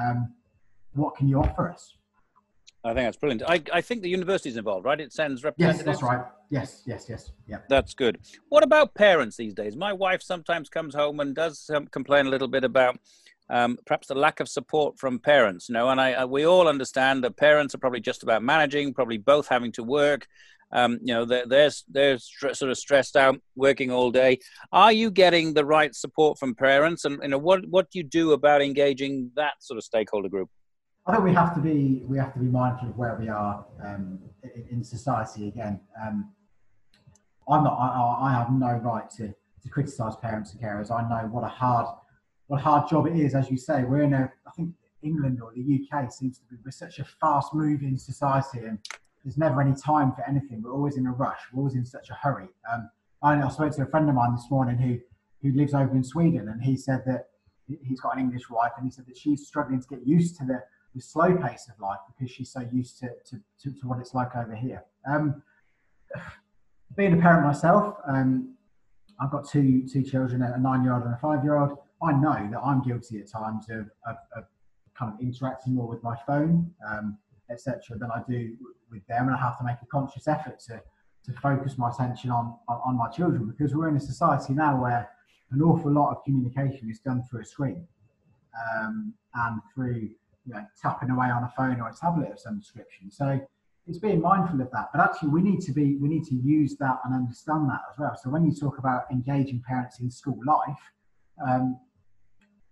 Um, 0.00 0.34
what 0.94 1.16
can 1.16 1.28
you 1.28 1.40
offer 1.40 1.70
us? 1.70 1.96
I 2.82 2.94
think 2.94 3.06
that's 3.06 3.16
brilliant. 3.18 3.42
I, 3.46 3.62
I 3.72 3.80
think 3.82 4.02
the 4.02 4.08
university's 4.08 4.56
involved, 4.56 4.86
right? 4.86 4.98
It 4.98 5.12
sends 5.12 5.44
representatives. 5.44 5.86
Yes, 5.86 6.00
that's 6.00 6.02
right. 6.02 6.24
Yes, 6.48 6.82
yes, 6.86 7.06
yes. 7.08 7.30
Yeah. 7.46 7.58
That's 7.68 7.94
good. 7.94 8.18
What 8.48 8.64
about 8.64 8.94
parents 8.94 9.36
these 9.36 9.54
days? 9.54 9.76
My 9.76 9.92
wife 9.92 10.22
sometimes 10.22 10.68
comes 10.68 10.94
home 10.94 11.20
and 11.20 11.34
does 11.34 11.68
um, 11.74 11.86
complain 11.86 12.26
a 12.26 12.30
little 12.30 12.48
bit 12.48 12.64
about 12.64 12.98
um, 13.50 13.76
perhaps 13.84 14.08
the 14.08 14.14
lack 14.14 14.40
of 14.40 14.48
support 14.48 14.98
from 14.98 15.18
parents. 15.18 15.68
You 15.68 15.74
know, 15.74 15.90
and 15.90 16.00
I, 16.00 16.12
I, 16.12 16.24
we 16.24 16.46
all 16.46 16.68
understand 16.68 17.22
that 17.24 17.36
parents 17.36 17.74
are 17.74 17.78
probably 17.78 18.00
just 18.00 18.22
about 18.22 18.42
managing, 18.42 18.94
probably 18.94 19.18
both 19.18 19.48
having 19.48 19.72
to 19.72 19.82
work. 19.82 20.26
Um, 20.72 21.00
you 21.02 21.12
know, 21.12 21.24
they're 21.24 21.46
they're, 21.46 21.70
they're 21.88 22.18
st- 22.18 22.56
sort 22.56 22.70
of 22.70 22.78
stressed 22.78 23.16
out, 23.16 23.40
working 23.56 23.90
all 23.90 24.10
day. 24.10 24.38
Are 24.72 24.92
you 24.92 25.10
getting 25.10 25.52
the 25.52 25.64
right 25.64 25.94
support 25.94 26.38
from 26.38 26.54
parents? 26.54 27.04
And 27.04 27.18
you 27.22 27.28
know, 27.28 27.38
what 27.38 27.66
what 27.68 27.90
do 27.90 27.98
you 27.98 28.04
do 28.04 28.32
about 28.32 28.62
engaging 28.62 29.32
that 29.34 29.54
sort 29.60 29.78
of 29.78 29.84
stakeholder 29.84 30.28
group? 30.28 30.48
I 31.06 31.12
think 31.12 31.24
we 31.24 31.34
have 31.34 31.54
to 31.54 31.60
be 31.60 32.02
we 32.06 32.18
have 32.18 32.32
to 32.34 32.38
be 32.38 32.46
mindful 32.46 32.88
of 32.88 32.96
where 32.96 33.16
we 33.18 33.28
are 33.28 33.64
um, 33.84 34.18
in, 34.42 34.66
in, 34.70 34.84
society. 34.84 35.48
Again, 35.48 35.80
um, 36.00 36.30
I'm 37.48 37.64
not. 37.64 37.72
I, 37.72 38.28
I, 38.28 38.32
have 38.32 38.52
no 38.52 38.72
right 38.72 39.08
to 39.16 39.28
to 39.62 39.68
criticise 39.70 40.14
parents 40.16 40.52
and 40.52 40.60
carers. 40.60 40.90
I 40.90 41.08
know 41.08 41.26
what 41.28 41.42
a 41.42 41.48
hard 41.48 41.86
what 42.48 42.60
a 42.60 42.62
hard 42.62 42.88
job 42.88 43.06
it 43.06 43.16
is. 43.16 43.34
As 43.34 43.50
you 43.50 43.56
say, 43.56 43.84
we're 43.84 44.02
in 44.02 44.12
a. 44.12 44.30
I 44.46 44.50
think 44.50 44.74
England 45.02 45.40
or 45.42 45.52
the 45.54 45.80
UK 45.80 46.12
seems 46.12 46.38
to 46.38 46.44
be 46.50 46.56
we're 46.64 46.70
such 46.70 46.98
a 46.98 47.04
fast 47.04 47.54
moving 47.54 47.96
society, 47.96 48.60
and 48.60 48.78
there's 49.24 49.38
never 49.38 49.60
any 49.62 49.74
time 49.74 50.12
for 50.12 50.22
anything. 50.28 50.62
We're 50.62 50.72
always 50.72 50.98
in 50.98 51.06
a 51.06 51.12
rush. 51.12 51.40
We're 51.52 51.60
always 51.60 51.76
in 51.76 51.86
such 51.86 52.10
a 52.10 52.14
hurry. 52.14 52.48
Um, 52.70 52.90
I, 53.22 53.40
I 53.40 53.48
spoke 53.48 53.74
to 53.76 53.82
a 53.82 53.86
friend 53.86 54.08
of 54.08 54.14
mine 54.14 54.34
this 54.34 54.50
morning 54.50 54.76
who 54.76 54.98
who 55.42 55.56
lives 55.56 55.72
over 55.72 55.96
in 55.96 56.04
Sweden, 56.04 56.50
and 56.50 56.62
he 56.62 56.76
said 56.76 57.04
that 57.06 57.28
he's 57.82 58.00
got 58.00 58.14
an 58.14 58.20
English 58.20 58.50
wife, 58.50 58.72
and 58.76 58.84
he 58.84 58.90
said 58.90 59.06
that 59.06 59.16
she's 59.16 59.46
struggling 59.46 59.80
to 59.80 59.88
get 59.88 60.06
used 60.06 60.36
to 60.36 60.44
the 60.44 60.62
the 60.94 61.00
slow 61.00 61.36
pace 61.36 61.68
of 61.72 61.80
life 61.80 61.98
because 62.08 62.30
she's 62.34 62.50
so 62.50 62.66
used 62.72 62.98
to, 62.98 63.08
to, 63.26 63.40
to, 63.62 63.80
to 63.80 63.86
what 63.86 63.98
it's 64.00 64.14
like 64.14 64.34
over 64.36 64.54
here. 64.54 64.84
Um, 65.06 65.42
being 66.96 67.12
a 67.12 67.16
parent 67.16 67.46
myself, 67.46 67.96
um, 68.06 68.54
I've 69.20 69.30
got 69.30 69.48
two 69.48 69.86
two 69.86 70.02
children, 70.02 70.42
a 70.42 70.58
nine 70.58 70.82
year 70.82 70.94
old 70.94 71.04
and 71.04 71.14
a 71.14 71.18
five 71.18 71.44
year 71.44 71.56
old. 71.58 71.78
I 72.02 72.12
know 72.12 72.48
that 72.50 72.60
I'm 72.64 72.82
guilty 72.82 73.20
at 73.20 73.28
times 73.30 73.68
of, 73.68 73.90
of, 74.06 74.16
of 74.34 74.44
kind 74.98 75.12
of 75.12 75.20
interacting 75.20 75.74
more 75.74 75.86
with 75.86 76.02
my 76.02 76.16
phone, 76.26 76.72
um, 76.88 77.18
etc., 77.50 77.98
than 77.98 78.10
I 78.10 78.22
do 78.28 78.56
with 78.90 79.06
them, 79.06 79.28
and 79.28 79.36
I 79.36 79.38
have 79.38 79.58
to 79.58 79.64
make 79.64 79.76
a 79.82 79.86
conscious 79.86 80.26
effort 80.26 80.58
to 80.68 80.82
to 81.26 81.32
focus 81.34 81.76
my 81.76 81.90
attention 81.90 82.30
on, 82.30 82.56
on, 82.68 82.80
on 82.84 82.96
my 82.96 83.08
children 83.10 83.46
because 83.46 83.74
we're 83.74 83.88
in 83.88 83.96
a 83.96 84.00
society 84.00 84.54
now 84.54 84.80
where 84.80 85.10
an 85.50 85.62
awful 85.62 85.92
lot 85.92 86.10
of 86.10 86.24
communication 86.24 86.90
is 86.90 86.98
done 87.00 87.22
through 87.28 87.40
a 87.40 87.44
screen 87.44 87.86
um, 88.78 89.12
and 89.34 89.60
through 89.74 90.08
you 90.46 90.54
know, 90.54 90.64
tapping 90.80 91.10
away 91.10 91.26
on 91.26 91.44
a 91.44 91.52
phone 91.56 91.80
or 91.80 91.88
a 91.88 91.94
tablet 91.94 92.32
of 92.32 92.40
some 92.40 92.58
description. 92.58 93.10
So 93.10 93.40
it's 93.86 93.98
being 93.98 94.20
mindful 94.20 94.60
of 94.60 94.70
that. 94.70 94.90
But 94.92 95.02
actually, 95.02 95.30
we 95.30 95.42
need 95.42 95.60
to 95.62 95.72
be 95.72 95.96
we 95.96 96.08
need 96.08 96.24
to 96.24 96.34
use 96.34 96.76
that 96.76 97.00
and 97.04 97.14
understand 97.14 97.68
that 97.68 97.80
as 97.92 97.98
well. 97.98 98.16
So 98.22 98.30
when 98.30 98.44
you 98.44 98.54
talk 98.54 98.78
about 98.78 99.04
engaging 99.10 99.62
parents 99.66 100.00
in 100.00 100.10
school 100.10 100.38
life, 100.46 100.78
um, 101.46 101.78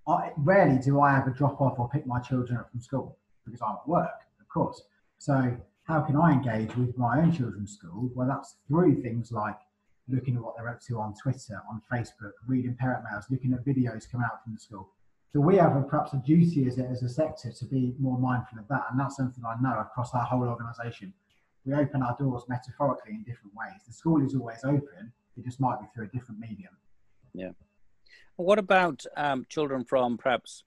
I, 0.07 0.33
rarely 0.39 0.79
do 0.79 1.01
I 1.01 1.19
ever 1.19 1.31
drop 1.31 1.61
off 1.61 1.79
or 1.79 1.89
pick 1.89 2.07
my 2.07 2.21
children 2.21 2.59
up 2.59 2.71
from 2.71 2.81
school 2.81 3.19
because 3.45 3.61
I'm 3.63 3.77
at 3.77 3.89
work, 3.89 4.21
of 4.41 4.49
course. 4.49 4.83
So 5.19 5.57
how 5.85 6.01
can 6.03 6.17
I 6.17 6.33
engage 6.33 6.75
with 6.77 6.97
my 6.97 7.19
own 7.19 7.33
children's 7.33 7.73
school? 7.73 8.11
Well, 8.15 8.29
that's 8.29 8.57
through 8.69 9.03
things 9.03 9.33
like 9.33 9.59
looking 10.09 10.37
at 10.37 10.43
what 10.43 10.57
they're 10.57 10.69
up 10.69 10.81
to 10.83 10.99
on 11.01 11.15
Twitter, 11.15 11.61
on 11.71 11.83
Facebook, 11.93 12.33
reading 12.47 12.75
parent 12.79 13.05
mails, 13.11 13.25
looking 13.31 13.53
at 13.53 13.65
videos 13.65 14.11
coming 14.11 14.27
out 14.31 14.43
from 14.43 14.55
the 14.55 14.61
school. 14.61 14.91
So 15.33 15.41
we 15.41 15.57
have 15.57 15.77
a, 15.77 15.83
perhaps 15.83 16.15
a 16.15 16.23
duty 16.25 16.67
as 16.67 16.79
a, 16.79 16.85
as 16.85 17.03
a 17.03 17.09
sector 17.09 17.53
to 17.53 17.65
be 17.67 17.95
more 17.99 18.19
mindful 18.19 18.59
of 18.59 18.69
that, 18.69 18.87
and 18.91 18.99
that's 18.99 19.17
something 19.17 19.45
I 19.45 19.61
know 19.61 19.79
across 19.79 20.15
our 20.15 20.25
whole 20.25 20.49
organisation. 20.49 21.13
We 21.67 21.75
open 21.75 22.03
our 22.03 22.17
doors 22.19 22.45
metaphorically 22.49 23.13
in 23.13 23.25
different 23.25 23.55
ways. 23.55 23.83
The 23.87 23.93
school 23.93 24.25
is 24.25 24.35
always 24.35 24.65
open; 24.65 25.13
it 25.37 25.45
just 25.45 25.61
might 25.61 25.81
be 25.81 25.87
through 25.95 26.07
a 26.07 26.09
different 26.09 26.41
medium. 26.41 26.73
Yeah. 27.35 27.51
what 28.37 28.59
about 28.59 29.05
um, 29.17 29.45
children 29.51 29.85
from 29.85 30.17
perhaps 30.17 30.65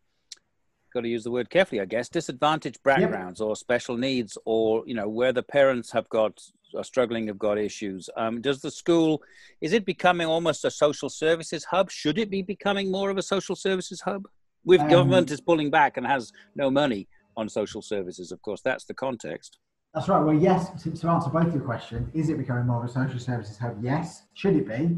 got 0.93 1.01
to 1.01 1.07
use 1.07 1.23
the 1.23 1.31
word 1.31 1.49
carefully, 1.49 1.81
I 1.81 1.85
guess, 1.85 2.09
disadvantaged 2.09 2.83
backgrounds 2.83 3.39
yep. 3.39 3.47
or 3.47 3.55
special 3.55 3.97
needs, 3.97 4.37
or 4.45 4.83
you 4.85 4.93
know 4.93 5.09
where 5.09 5.33
the 5.33 5.43
parents 5.43 5.91
have 5.91 6.07
got 6.09 6.39
are 6.75 6.83
struggling, 6.83 7.27
have 7.27 7.39
got 7.39 7.57
issues. 7.57 8.09
Um, 8.15 8.41
does 8.41 8.61
the 8.61 8.71
school 8.71 9.21
is 9.59 9.73
it 9.73 9.85
becoming 9.85 10.27
almost 10.27 10.65
a 10.65 10.71
social 10.71 11.09
services 11.09 11.65
hub? 11.65 11.89
Should 11.89 12.17
it 12.17 12.29
be 12.29 12.41
becoming 12.41 12.91
more 12.91 13.09
of 13.09 13.17
a 13.17 13.23
social 13.23 13.55
services 13.55 14.01
hub? 14.01 14.27
With 14.65 14.81
um, 14.81 14.89
government 14.89 15.31
is 15.31 15.41
pulling 15.41 15.69
back 15.69 15.97
and 15.97 16.05
has 16.05 16.31
no 16.55 16.69
money 16.69 17.07
on 17.37 17.49
social 17.49 17.81
services. 17.81 18.31
Of 18.31 18.41
course, 18.41 18.61
that's 18.61 18.85
the 18.85 18.93
context. 18.93 19.59
That's 19.93 20.07
right. 20.07 20.21
Well, 20.21 20.35
yes, 20.35 20.83
to, 20.83 20.91
to 20.91 21.07
answer 21.09 21.29
both 21.29 21.53
your 21.53 21.63
questions, 21.63 22.09
is 22.13 22.29
it 22.29 22.37
becoming 22.37 22.67
more 22.67 22.83
of 22.83 22.89
a 22.89 22.93
social 22.93 23.19
services 23.19 23.57
hub? 23.57 23.77
Yes. 23.83 24.23
Should 24.33 24.55
it 24.55 24.67
be? 24.67 24.97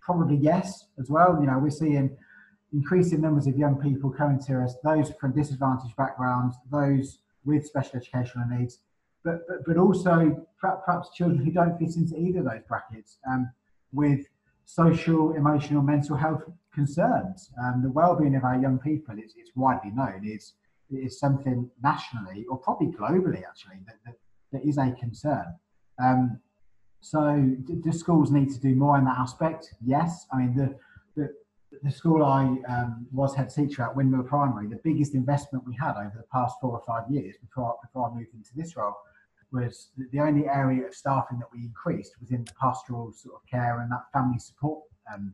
Probably 0.00 0.36
yes 0.36 0.86
as 0.98 1.10
well. 1.10 1.38
You 1.40 1.46
know, 1.46 1.58
we're 1.58 1.70
seeing 1.70 2.16
increasing 2.72 3.20
numbers 3.20 3.46
of 3.46 3.56
young 3.56 3.76
people 3.76 4.10
coming 4.10 4.40
to 4.46 4.60
us, 4.62 4.74
those 4.82 5.12
from 5.20 5.32
disadvantaged 5.32 5.96
backgrounds, 5.96 6.56
those 6.70 7.18
with 7.44 7.64
special 7.66 7.96
educational 7.96 8.46
needs, 8.48 8.80
but, 9.24 9.46
but, 9.48 9.64
but 9.66 9.76
also 9.76 10.46
perhaps 10.60 11.10
children 11.14 11.44
who 11.44 11.50
don't 11.50 11.78
fit 11.78 11.96
into 11.96 12.18
either 12.18 12.40
of 12.40 12.46
those 12.46 12.62
brackets 12.66 13.18
um, 13.30 13.50
with 13.92 14.26
social, 14.64 15.32
emotional, 15.34 15.82
mental 15.82 16.16
health 16.16 16.42
concerns. 16.72 17.50
Um, 17.62 17.82
the 17.82 17.90
well-being 17.90 18.34
of 18.34 18.44
our 18.44 18.56
young 18.56 18.78
people 18.78 19.16
is, 19.18 19.32
is 19.36 19.50
widely 19.54 19.90
known 19.90 20.22
is 20.24 20.54
is 20.90 21.18
something 21.18 21.68
nationally 21.82 22.44
or 22.48 22.58
probably 22.58 22.88
globally 22.88 23.42
actually 23.42 23.76
that, 23.86 23.96
that, 24.04 24.14
that 24.52 24.68
is 24.68 24.76
a 24.76 24.92
concern. 24.92 25.46
Um, 26.00 26.38
so 27.00 27.36
do, 27.64 27.76
do, 27.76 27.90
schools 27.90 28.30
need 28.30 28.50
to 28.50 28.60
do 28.60 28.74
more 28.74 28.98
in 28.98 29.04
that 29.06 29.18
aspect? 29.18 29.74
Yes. 29.84 30.26
I 30.32 30.38
mean 30.38 30.54
the 30.54 30.76
the, 31.16 31.34
the 31.82 31.90
school 31.90 32.24
I 32.24 32.42
um, 32.68 33.06
was 33.12 33.34
head 33.34 33.50
teacher 33.50 33.82
at 33.82 33.96
Windmill 33.96 34.24
Primary, 34.24 34.68
the 34.68 34.80
biggest 34.84 35.14
investment 35.14 35.66
we 35.66 35.74
had 35.74 35.96
over 35.96 36.14
the 36.16 36.26
past 36.32 36.56
four 36.60 36.72
or 36.72 36.82
five 36.86 37.10
years 37.10 37.36
before 37.40 37.76
before 37.82 38.10
I 38.10 38.14
moved 38.14 38.34
into 38.34 38.50
this 38.54 38.76
role 38.76 38.94
was 39.54 39.90
the 40.12 40.20
only 40.20 40.46
area 40.48 40.84
of 40.84 40.94
staffing 40.94 41.38
that 41.38 41.48
we 41.52 41.60
increased 41.60 42.12
was 42.20 42.32
in 42.32 42.44
the 42.44 42.52
pastoral 42.60 43.12
sort 43.12 43.36
of 43.36 43.40
care 43.48 43.80
and 43.80 43.90
that 43.90 44.04
family 44.12 44.38
support 44.38 44.82
um, 45.12 45.32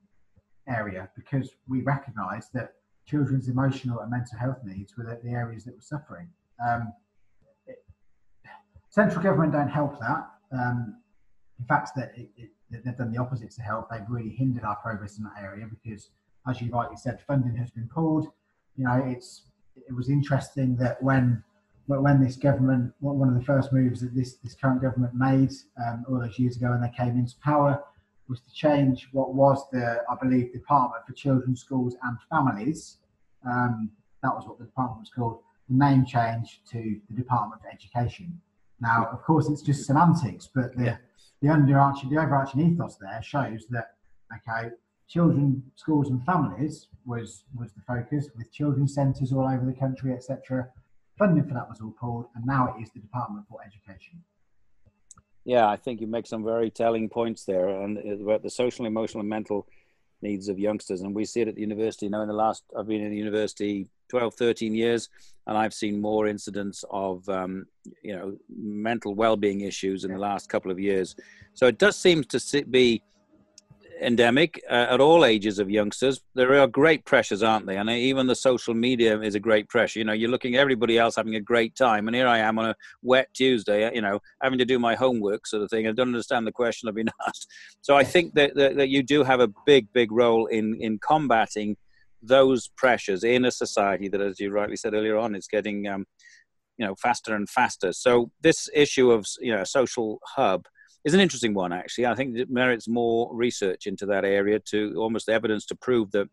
area 0.68 1.08
because 1.16 1.50
we 1.66 1.80
recognised 1.82 2.50
that 2.52 2.74
children's 3.06 3.48
emotional 3.48 4.00
and 4.00 4.10
mental 4.10 4.38
health 4.38 4.58
needs 4.62 4.96
were 4.96 5.04
the, 5.04 5.18
the 5.24 5.34
areas 5.34 5.64
that 5.64 5.74
were 5.74 5.80
suffering. 5.80 6.28
Um, 6.64 6.92
it, 7.66 7.82
central 8.90 9.22
government 9.22 9.52
don't 9.52 9.68
help 9.68 9.98
that. 10.00 10.28
Um, 10.52 11.00
in 11.58 11.66
fact, 11.66 11.90
that 11.96 12.14
they've 12.70 12.96
done 12.96 13.12
the 13.12 13.18
opposite 13.18 13.50
to 13.52 13.62
help. 13.62 13.88
They've 13.90 14.08
really 14.08 14.30
hindered 14.30 14.64
our 14.64 14.76
progress 14.76 15.18
in 15.18 15.24
that 15.24 15.42
area 15.42 15.66
because, 15.68 16.10
as 16.48 16.60
you 16.60 16.70
rightly 16.70 16.96
said, 16.96 17.20
funding 17.26 17.56
has 17.56 17.70
been 17.70 17.88
pulled. 17.88 18.28
You 18.76 18.84
know, 18.84 19.02
it's 19.06 19.42
it 19.76 19.94
was 19.94 20.08
interesting 20.08 20.76
that 20.76 21.02
when 21.02 21.42
when 21.86 22.22
this 22.22 22.36
government, 22.36 22.92
one 23.00 23.28
of 23.28 23.34
the 23.34 23.44
first 23.44 23.72
moves 23.72 24.00
that 24.00 24.14
this, 24.14 24.36
this 24.36 24.54
current 24.54 24.80
government 24.80 25.14
made 25.14 25.50
um, 25.84 26.04
all 26.08 26.20
those 26.20 26.38
years 26.38 26.56
ago 26.56 26.70
when 26.70 26.80
they 26.80 26.92
came 26.96 27.18
into 27.18 27.34
power 27.42 27.82
was 28.28 28.40
to 28.40 28.52
change 28.52 29.08
what 29.12 29.34
was 29.34 29.68
the, 29.72 30.02
I 30.08 30.14
believe, 30.22 30.52
Department 30.52 31.04
for 31.06 31.12
Children, 31.14 31.56
Schools 31.56 31.96
and 32.04 32.16
Families. 32.30 32.98
Um, 33.44 33.90
that 34.22 34.34
was 34.34 34.46
what 34.46 34.58
the 34.58 34.66
department 34.66 35.00
was 35.00 35.10
called. 35.10 35.40
The 35.68 35.76
name 35.76 36.06
change 36.06 36.62
to 36.70 37.00
the 37.10 37.16
Department 37.16 37.60
for 37.60 37.68
Education. 37.68 38.40
Now, 38.80 39.08
of 39.12 39.22
course, 39.22 39.48
it's 39.48 39.62
just 39.62 39.84
semantics, 39.84 40.48
but 40.54 40.76
the, 40.76 40.84
yeah. 40.84 40.96
the 41.42 41.48
underarching, 41.48 42.08
the 42.08 42.18
overarching 42.18 42.60
ethos 42.60 42.96
there 42.96 43.20
shows 43.22 43.66
that 43.70 43.94
okay, 44.32 44.70
children, 45.08 45.62
schools, 45.76 46.08
and 46.08 46.24
families 46.24 46.86
was 47.04 47.44
was 47.58 47.72
the 47.72 47.82
focus, 47.82 48.28
with 48.36 48.50
children's 48.52 48.94
centres 48.94 49.32
all 49.32 49.46
over 49.46 49.64
the 49.66 49.72
country, 49.72 50.12
etc. 50.12 50.68
Funding 51.20 51.44
for 51.44 51.52
that 51.52 51.68
was 51.68 51.82
all 51.82 51.94
pulled, 52.00 52.28
and 52.34 52.46
now 52.46 52.74
it 52.74 52.82
is 52.82 52.90
the 52.92 52.98
Department 52.98 53.44
for 53.46 53.58
Education. 53.62 54.24
Yeah, 55.44 55.68
I 55.68 55.76
think 55.76 56.00
you 56.00 56.06
make 56.06 56.26
some 56.26 56.42
very 56.42 56.70
telling 56.70 57.10
points 57.10 57.44
there, 57.44 57.68
and 57.68 57.98
about 58.22 58.42
the 58.42 58.48
social, 58.48 58.86
emotional, 58.86 59.20
and 59.20 59.28
mental 59.28 59.68
needs 60.22 60.48
of 60.48 60.58
youngsters. 60.58 61.02
And 61.02 61.14
we 61.14 61.26
see 61.26 61.42
it 61.42 61.48
at 61.48 61.56
the 61.56 61.60
university 61.60 62.06
You 62.06 62.12
now. 62.12 62.22
In 62.22 62.28
the 62.28 62.32
last, 62.32 62.64
I've 62.74 62.86
been 62.86 63.02
in 63.02 63.10
the 63.10 63.18
university 63.18 63.86
12, 64.08 64.32
13 64.32 64.74
years, 64.74 65.10
and 65.46 65.58
I've 65.58 65.74
seen 65.74 66.00
more 66.00 66.26
incidents 66.26 66.86
of, 66.90 67.28
um, 67.28 67.66
you 68.02 68.16
know, 68.16 68.38
mental 68.48 69.14
well-being 69.14 69.60
issues 69.60 70.06
in 70.06 70.12
the 70.12 70.18
last 70.18 70.48
couple 70.48 70.70
of 70.70 70.80
years. 70.80 71.16
So 71.52 71.66
it 71.66 71.76
does 71.76 71.96
seem 71.96 72.24
to 72.24 72.64
be 72.70 73.02
endemic 74.00 74.62
uh, 74.70 74.86
at 74.90 75.00
all 75.00 75.24
ages 75.24 75.58
of 75.58 75.70
youngsters. 75.70 76.20
There 76.34 76.58
are 76.60 76.66
great 76.66 77.04
pressures, 77.04 77.42
aren't 77.42 77.66
they? 77.66 77.76
And 77.76 77.88
even 77.90 78.26
the 78.26 78.34
social 78.34 78.74
media 78.74 79.20
is 79.20 79.34
a 79.34 79.40
great 79.40 79.68
pressure. 79.68 79.98
You 79.98 80.04
know, 80.04 80.12
you're 80.12 80.30
looking 80.30 80.56
everybody 80.56 80.98
else 80.98 81.16
having 81.16 81.36
a 81.36 81.40
great 81.40 81.74
time, 81.74 82.08
and 82.08 82.14
here 82.14 82.26
I 82.26 82.38
am 82.38 82.58
on 82.58 82.70
a 82.70 82.76
wet 83.02 83.28
Tuesday, 83.34 83.92
you 83.94 84.00
know, 84.00 84.20
having 84.42 84.58
to 84.58 84.64
do 84.64 84.78
my 84.78 84.94
homework 84.94 85.46
sort 85.46 85.62
of 85.62 85.70
thing. 85.70 85.86
I 85.86 85.92
don't 85.92 86.08
understand 86.08 86.46
the 86.46 86.52
question 86.52 86.88
I've 86.88 86.94
been 86.94 87.10
asked. 87.26 87.46
So 87.80 87.96
I 87.96 88.04
think 88.04 88.34
that, 88.34 88.54
that, 88.54 88.76
that 88.76 88.88
you 88.88 89.02
do 89.02 89.22
have 89.22 89.40
a 89.40 89.52
big, 89.66 89.92
big 89.92 90.12
role 90.12 90.46
in, 90.46 90.76
in 90.80 90.98
combating 90.98 91.76
those 92.22 92.68
pressures 92.76 93.24
in 93.24 93.44
a 93.44 93.50
society 93.50 94.08
that, 94.08 94.20
as 94.20 94.40
you 94.40 94.50
rightly 94.50 94.76
said 94.76 94.94
earlier 94.94 95.16
on, 95.16 95.34
is 95.34 95.46
getting, 95.46 95.86
um, 95.86 96.06
you 96.76 96.86
know, 96.86 96.94
faster 96.96 97.34
and 97.34 97.48
faster. 97.48 97.92
So 97.92 98.30
this 98.40 98.68
issue 98.74 99.10
of, 99.10 99.26
you 99.40 99.54
know, 99.54 99.64
social 99.64 100.20
hub– 100.24 100.66
is 101.04 101.14
an 101.14 101.20
interesting 101.20 101.54
one, 101.54 101.72
actually. 101.72 102.06
I 102.06 102.14
think 102.14 102.36
it 102.36 102.50
merits 102.50 102.88
more 102.88 103.34
research 103.34 103.86
into 103.86 104.06
that 104.06 104.24
area 104.24 104.58
to 104.70 104.94
almost 104.98 105.28
evidence 105.28 105.66
to 105.66 105.74
prove 105.74 106.10
that, 106.12 106.28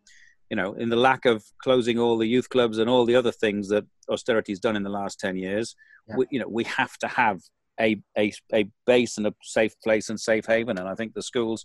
you 0.50 0.56
know, 0.56 0.74
in 0.74 0.88
the 0.88 0.96
lack 0.96 1.24
of 1.24 1.44
closing 1.62 1.98
all 1.98 2.18
the 2.18 2.26
youth 2.26 2.48
clubs 2.48 2.78
and 2.78 2.88
all 2.88 3.04
the 3.04 3.16
other 3.16 3.32
things 3.32 3.68
that 3.68 3.84
austerity 4.10 4.52
has 4.52 4.60
done 4.60 4.76
in 4.76 4.82
the 4.82 4.90
last 4.90 5.18
10 5.20 5.36
years, 5.36 5.74
yeah. 6.06 6.16
we, 6.16 6.26
you 6.30 6.40
know, 6.40 6.48
we 6.48 6.64
have 6.64 6.96
to 6.98 7.08
have 7.08 7.40
a, 7.80 8.00
a, 8.16 8.32
a 8.52 8.68
base 8.86 9.18
and 9.18 9.26
a 9.26 9.34
safe 9.42 9.74
place 9.82 10.10
and 10.10 10.20
safe 10.20 10.46
haven. 10.46 10.78
And 10.78 10.88
I 10.88 10.94
think 10.94 11.14
the 11.14 11.22
schools, 11.22 11.64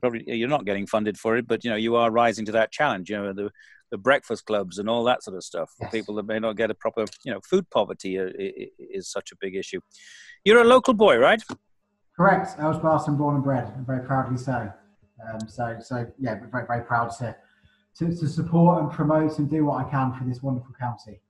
probably, 0.00 0.24
you're 0.26 0.48
not 0.48 0.66
getting 0.66 0.86
funded 0.86 1.18
for 1.18 1.36
it, 1.36 1.48
but, 1.48 1.64
you 1.64 1.70
know, 1.70 1.76
you 1.76 1.96
are 1.96 2.10
rising 2.10 2.44
to 2.46 2.52
that 2.52 2.70
challenge, 2.70 3.10
you 3.10 3.16
know, 3.16 3.32
the, 3.32 3.50
the 3.90 3.98
breakfast 3.98 4.44
clubs 4.44 4.78
and 4.78 4.88
all 4.88 5.04
that 5.04 5.22
sort 5.22 5.36
of 5.36 5.44
stuff. 5.44 5.70
Yes. 5.80 5.90
People 5.90 6.14
that 6.16 6.26
may 6.26 6.38
not 6.38 6.56
get 6.56 6.70
a 6.70 6.74
proper, 6.74 7.04
you 7.24 7.32
know, 7.32 7.40
food 7.48 7.68
poverty 7.70 8.18
uh, 8.18 8.26
is 8.78 9.10
such 9.10 9.32
a 9.32 9.36
big 9.40 9.56
issue. 9.56 9.80
You're 10.44 10.60
a 10.60 10.64
local 10.64 10.94
boy, 10.94 11.16
right? 11.16 11.42
Correct. 12.16 12.58
I 12.58 12.68
was 12.68 12.78
Barton 12.78 13.16
born 13.16 13.34
and 13.34 13.44
bred, 13.44 13.72
and 13.76 13.84
very 13.84 14.06
proudly 14.06 14.36
so. 14.36 14.72
Um, 15.28 15.48
so, 15.48 15.76
so 15.80 16.06
yeah, 16.18 16.38
very, 16.50 16.66
very 16.66 16.82
proud 16.82 17.08
to, 17.18 17.34
to, 17.98 18.06
to 18.06 18.28
support 18.28 18.82
and 18.82 18.90
promote 18.90 19.38
and 19.38 19.50
do 19.50 19.64
what 19.64 19.84
I 19.84 19.90
can 19.90 20.12
for 20.12 20.24
this 20.24 20.42
wonderful 20.42 20.74
county. 20.78 21.20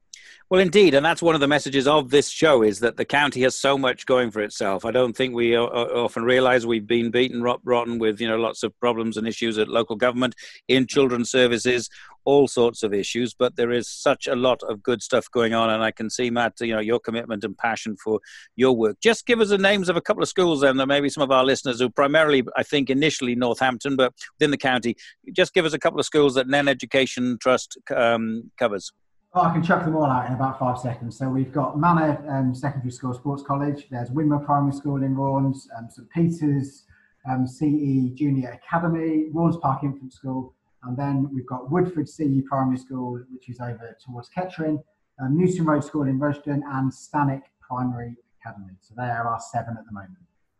Well, 0.51 0.61
indeed, 0.61 0.93
and 0.93 1.05
that's 1.05 1.23
one 1.23 1.35
of 1.35 1.41
the 1.41 1.49
messages 1.49 1.89
of 1.89 2.11
this 2.11 2.29
show 2.29 2.63
is 2.63 2.81
that 2.81 2.99
the 2.99 3.05
county 3.07 3.41
has 3.43 3.59
so 3.59 3.79
much 3.79 4.05
going 4.05 4.31
for 4.31 4.43
itself. 4.43 4.85
I 4.85 4.91
don't 4.91 5.17
think 5.17 5.35
we 5.35 5.57
often 5.57 6.23
realise 6.23 6.67
we've 6.67 6.87
been 6.87 7.11
beaten 7.11 7.43
rotten 7.43 7.99
with 7.99 8.21
you 8.21 8.29
know 8.29 8.37
lots 8.37 8.63
of 8.63 8.79
problems 8.79 9.17
and 9.17 9.27
issues 9.27 9.57
at 9.57 9.69
local 9.69 9.97
government, 9.97 10.35
in 10.69 10.87
children's 10.87 11.31
services, 11.31 11.89
all 12.27 12.47
sorts 12.47 12.83
of 12.83 12.93
issues. 12.93 13.33
But 13.33 13.57
there 13.57 13.73
is 13.73 13.89
such 13.89 14.27
a 14.27 14.37
lot 14.37 14.61
of 14.69 14.83
good 14.83 15.03
stuff 15.03 15.31
going 15.31 15.55
on, 15.55 15.71
and 15.71 15.83
I 15.83 15.91
can 15.91 16.11
see 16.11 16.29
Matt, 16.29 16.61
you 16.61 16.75
know, 16.75 16.81
your 16.81 17.01
commitment 17.01 17.43
and 17.43 17.57
passion 17.57 17.97
for 17.97 18.21
your 18.55 18.77
work. 18.77 18.99
Just 19.03 19.25
give 19.25 19.41
us 19.41 19.49
the 19.49 19.57
names 19.57 19.89
of 19.89 19.97
a 19.97 20.03
couple 20.03 20.23
of 20.23 20.29
schools, 20.29 20.61
then. 20.61 20.77
There 20.77 20.87
may 20.87 21.01
be 21.01 21.09
some 21.09 21.23
of 21.23 21.31
our 21.31 21.45
listeners 21.45 21.81
who 21.81 21.89
primarily, 21.89 22.45
I 22.55 22.65
think, 22.65 22.91
initially 22.91 23.35
Northampton, 23.35 23.97
but 23.97 24.13
within 24.39 24.51
the 24.51 24.59
county. 24.59 24.95
Just 25.33 25.55
give 25.55 25.65
us 25.65 25.73
a 25.73 25.79
couple 25.79 25.99
of 25.99 26.05
schools 26.05 26.35
that 26.35 26.49
Nene 26.49 26.69
Education 26.69 27.39
Trust 27.41 27.79
um, 27.97 28.51
covers. 28.59 28.93
Oh, 29.37 29.40
I 29.40 29.53
can 29.53 29.64
chuck 29.64 29.85
them 29.85 29.97
all 29.97 30.05
out 30.05 30.29
in 30.29 30.33
about 30.33 30.61
five 30.61 30.79
seconds. 30.79 31.18
So 31.18 31.29
we've 31.29 31.51
got 31.51 31.77
Manor 31.77 32.25
um, 32.29 32.55
Secondary 32.55 32.92
School 32.92 33.12
Sports 33.14 33.42
College. 33.42 33.88
There's 33.90 34.09
Windmill 34.09 34.38
Primary 34.38 34.73
School 34.73 35.03
in 35.03 35.16
Raunds, 35.16 35.66
um, 35.77 35.88
St 35.90 36.09
Peter's 36.11 36.85
um, 37.29 37.44
CE 37.44 38.14
Junior 38.16 38.51
Academy, 38.51 39.31
Raunds 39.33 39.57
Park 39.57 39.83
Infant 39.83 40.12
School, 40.12 40.55
and 40.85 40.97
then 40.97 41.29
we've 41.35 41.49
got 41.49 41.68
Woodford 41.68 42.09
CE 42.09 42.42
Primary 42.49 42.79
School, 42.79 43.20
which 43.33 43.49
is 43.49 43.59
over 43.59 43.97
towards 44.07 44.29
Kettering, 44.29 44.81
um, 45.20 45.37
Newton 45.37 45.64
Road 45.64 45.83
School 45.83 46.05
in 46.05 46.20
Rushden, 46.20 46.61
and 46.64 46.92
Stanwick 46.92 47.42
Primary 47.61 48.14
Academy. 48.40 48.75
So 48.83 48.94
there 48.97 49.27
are 49.27 49.40
seven 49.40 49.77
at 49.77 49.85
the 49.85 49.92
moment. 49.92 50.14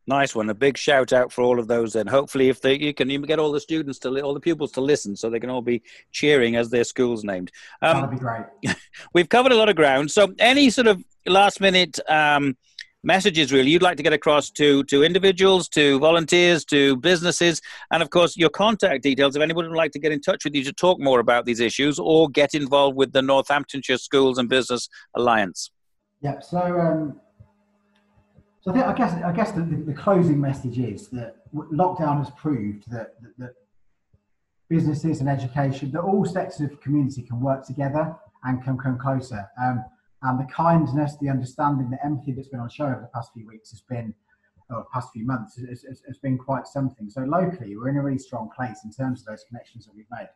Nice 0.07 0.35
one. 0.35 0.51
A 0.51 0.55
big 0.55 0.77
shout 0.77 1.13
out 1.13 1.33
for 1.33 1.43
all 1.43 1.59
of 1.59 1.67
those. 1.67 1.97
And 1.97 2.09
hopefully, 2.09 2.51
if 2.51 2.61
they, 2.61 2.79
you 2.79 2.93
can 2.93 3.11
even 3.11 3.27
get 3.27 3.39
all 3.39 3.53
the 3.53 3.61
students 3.61 3.99
to, 4.01 4.21
all 4.21 4.35
the 4.35 4.41
pupils 4.41 4.73
to 4.73 4.83
listen, 4.83 5.17
so 5.17 5.31
they 5.31 5.41
can 5.41 5.49
all 5.49 5.63
be 5.63 5.83
cheering 6.13 6.57
as 6.57 6.69
their 6.69 6.85
school's 6.85 7.25
named. 7.25 7.51
Um, 7.81 8.03
That'd 8.03 8.11
be 8.11 8.17
great. 8.19 8.77
we've 9.15 9.29
covered 9.29 9.53
a 9.53 9.57
lot 9.57 9.71
of 9.71 9.77
ground. 9.77 10.11
So, 10.11 10.35
any 10.39 10.69
sort 10.69 10.89
of 10.89 11.03
last 11.25 11.59
minute 11.59 11.99
um, 12.07 12.55
messages, 13.03 13.51
really, 13.51 13.71
you'd 13.71 13.81
like 13.81 13.97
to 13.97 14.03
get 14.03 14.13
across 14.13 14.51
to 14.51 14.85
to 14.85 15.05
individuals, 15.05 15.71
to 15.71 15.99
volunteers, 16.01 16.67
to 16.67 16.97
businesses, 16.97 17.63
and 17.91 18.03
of 18.03 18.11
course, 18.11 18.37
your 18.37 18.51
contact 18.51 19.03
details. 19.03 19.37
If 19.37 19.43
anyone 19.43 19.67
would 19.71 19.77
like 19.77 19.93
to 19.93 19.99
get 19.99 20.13
in 20.13 20.21
touch 20.21 20.45
with 20.45 20.55
you 20.55 20.65
to 20.65 20.73
talk 20.75 21.01
more 21.01 21.19
about 21.19 21.47
these 21.47 21.61
issues 21.61 21.99
or 21.99 22.29
get 22.29 22.55
involved 22.55 22.99
with 22.99 23.15
the 23.15 23.23
Northamptonshire 23.23 23.97
Schools 23.99 24.37
and 24.37 24.51
Business 24.51 24.87
Alliance. 25.15 25.71
Yep. 26.21 26.45
So. 26.45 26.59
Um 26.59 27.21
so 28.65 28.71
I, 28.71 28.75
think, 28.75 28.87
I 28.87 28.93
guess 28.95 29.13
I 29.23 29.33
guess 29.33 29.53
the, 29.53 29.61
the, 29.61 29.93
closing 29.93 30.41
message 30.41 30.79
is 30.79 31.09
that 31.09 31.37
lockdown 31.55 32.17
has 32.17 32.31
proved 32.31 32.91
that, 32.91 33.21
that, 33.21 33.39
that 33.39 33.55
businesses 34.71 35.21
and 35.21 35.29
education, 35.29 35.91
that 35.91 36.01
all 36.01 36.25
sectors 36.25 36.63
of 36.63 36.81
community 36.81 37.21
can 37.21 37.41
work 37.41 37.67
together 37.67 38.17
and 38.45 38.65
can 38.65 38.79
come 38.79 38.99
closer. 38.99 39.47
Um, 39.63 39.85
and 40.23 40.41
the 40.41 40.51
kindness, 40.51 41.17
the 41.21 41.29
understanding, 41.29 41.91
the 41.91 42.03
empathy 42.03 42.33
that's 42.33 42.49
been 42.49 42.61
on 42.61 42.71
show 42.71 42.87
over 42.87 43.01
the 43.03 43.11
past 43.13 43.35
few 43.35 43.47
weeks 43.47 43.71
has 43.71 43.83
been, 43.83 44.15
or 44.71 44.87
past 44.95 45.13
few 45.13 45.27
months, 45.27 45.59
has, 45.59 45.83
has, 45.83 46.03
has, 46.07 46.17
been 46.17 46.39
quite 46.39 46.67
something. 46.67 47.11
So 47.11 47.21
locally, 47.21 47.77
we're 47.77 47.91
in 47.91 47.99
a 47.99 48.03
really 48.03 48.19
strong 48.19 48.49
place 48.57 48.81
in 48.83 48.91
terms 48.91 49.21
of 49.21 49.27
those 49.27 49.45
connections 49.47 49.85
that 49.85 49.95
we've 49.95 50.07
made. 50.11 50.29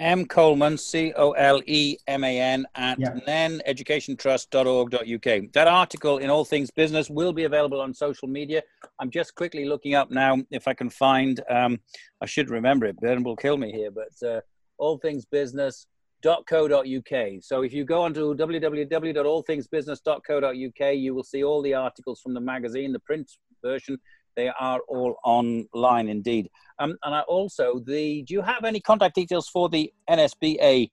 M 0.00 0.26
Coleman, 0.26 0.76
C 0.76 1.12
O 1.16 1.30
L 1.32 1.62
E 1.66 1.96
M 2.08 2.24
A 2.24 2.40
N, 2.40 2.66
at 2.74 2.98
yeah. 2.98 3.12
neneducationtrust.org.uk. 3.28 5.52
That 5.52 5.68
article 5.68 6.18
in 6.18 6.30
All 6.30 6.44
Things 6.44 6.68
Business 6.70 7.08
will 7.08 7.32
be 7.32 7.44
available 7.44 7.80
on 7.80 7.94
social 7.94 8.26
media. 8.26 8.60
I'm 8.98 9.10
just 9.10 9.36
quickly 9.36 9.66
looking 9.66 9.94
up 9.94 10.10
now 10.10 10.38
if 10.50 10.66
I 10.66 10.74
can 10.74 10.90
find, 10.90 11.40
um, 11.48 11.78
I 12.20 12.26
should 12.26 12.50
remember 12.50 12.86
it, 12.86 13.00
Ben 13.00 13.22
will 13.22 13.36
kill 13.36 13.56
me 13.56 13.70
here, 13.70 13.92
but 13.92 14.10
uh, 14.26 14.40
All 14.78 14.98
Things 14.98 15.24
Business 15.24 15.86
www.allthingsbusiness.co.uk. 16.24 17.42
So 17.42 17.62
if 17.62 17.72
you 17.72 17.84
go 17.84 18.02
onto 18.02 18.34
www.allthingsbusiness.co.uk, 18.34 20.96
you 20.96 21.14
will 21.14 21.22
see 21.22 21.44
all 21.44 21.62
the 21.62 21.74
articles 21.74 22.20
from 22.20 22.34
the 22.34 22.40
magazine, 22.40 22.92
the 22.92 22.98
print 23.00 23.30
version. 23.62 23.98
They 24.36 24.48
are 24.48 24.80
all 24.88 25.14
online 25.24 26.08
indeed. 26.08 26.50
Um, 26.80 26.96
and 27.04 27.14
I 27.14 27.20
also 27.20 27.80
the. 27.86 28.22
Do 28.22 28.34
you 28.34 28.42
have 28.42 28.64
any 28.64 28.80
contact 28.80 29.14
details 29.14 29.48
for 29.48 29.68
the 29.68 29.92
NSBA, 30.10 30.90